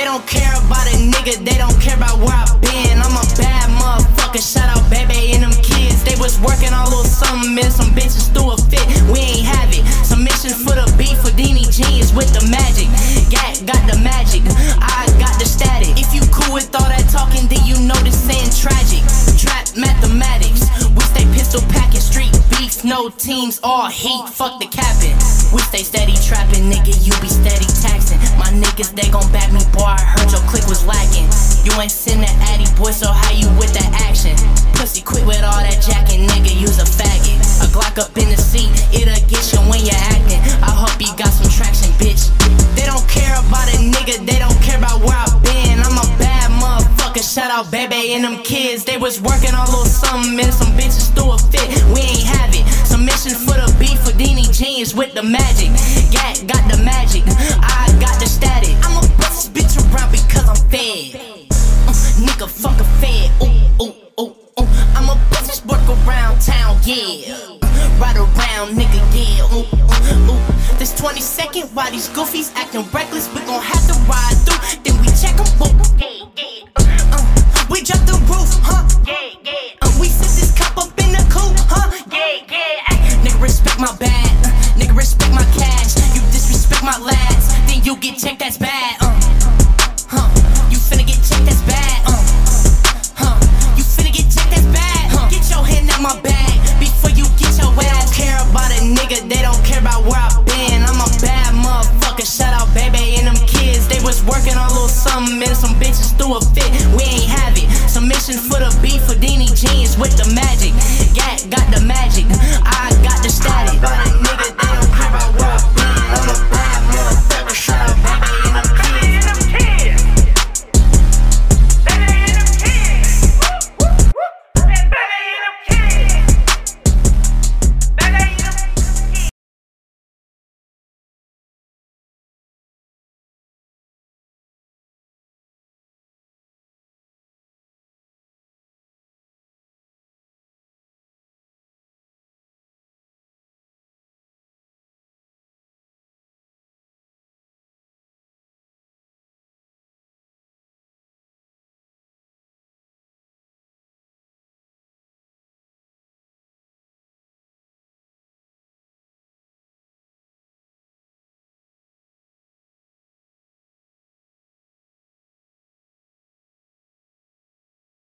[0.00, 2.96] They don't care about a nigga, they don't care about where I've been.
[3.02, 5.69] I'm a bad motherfucker, shout out baby and them kids.
[6.04, 7.70] They was working all little something, man.
[7.70, 9.84] Some bitches threw a fit, we ain't have it.
[10.04, 12.88] Submission for the beat for Dini Jeans with the magic.
[13.30, 14.42] Gat got the magic,
[14.80, 15.96] I got the static.
[15.96, 19.04] If you cool with all that talking, then you know this ain't tragic.
[19.38, 25.16] Trap mathematics, we stay pistol packing, street beef, no teams, all heat, fuck the capping.
[25.54, 28.18] We stay steady trapping, nigga, you be steady taxing.
[28.38, 31.28] My niggas, they gon' back me, boy, I heard your click was lacking.
[31.62, 34.34] You ain't seen that addy, boy, so how you with that action?
[34.74, 37.38] Pussy quit with all that leather jacket, nigga, use a faggot.
[37.62, 40.40] A Glock up in the seat, it'll get you when you're acting.
[40.62, 42.30] I hope you got some traction, bitch.
[42.74, 45.78] They don't care about a nigga, they don't care about where I've been.
[45.78, 48.84] I'm a bad motherfucker, shout out Bebe and them kids.
[48.84, 51.68] They was working on a little something, and some bitches threw a fit.
[51.94, 52.66] We ain't have it.
[52.86, 55.70] Submission for the beef for Dini Jeans with the magic.
[56.10, 56.59] Gat, got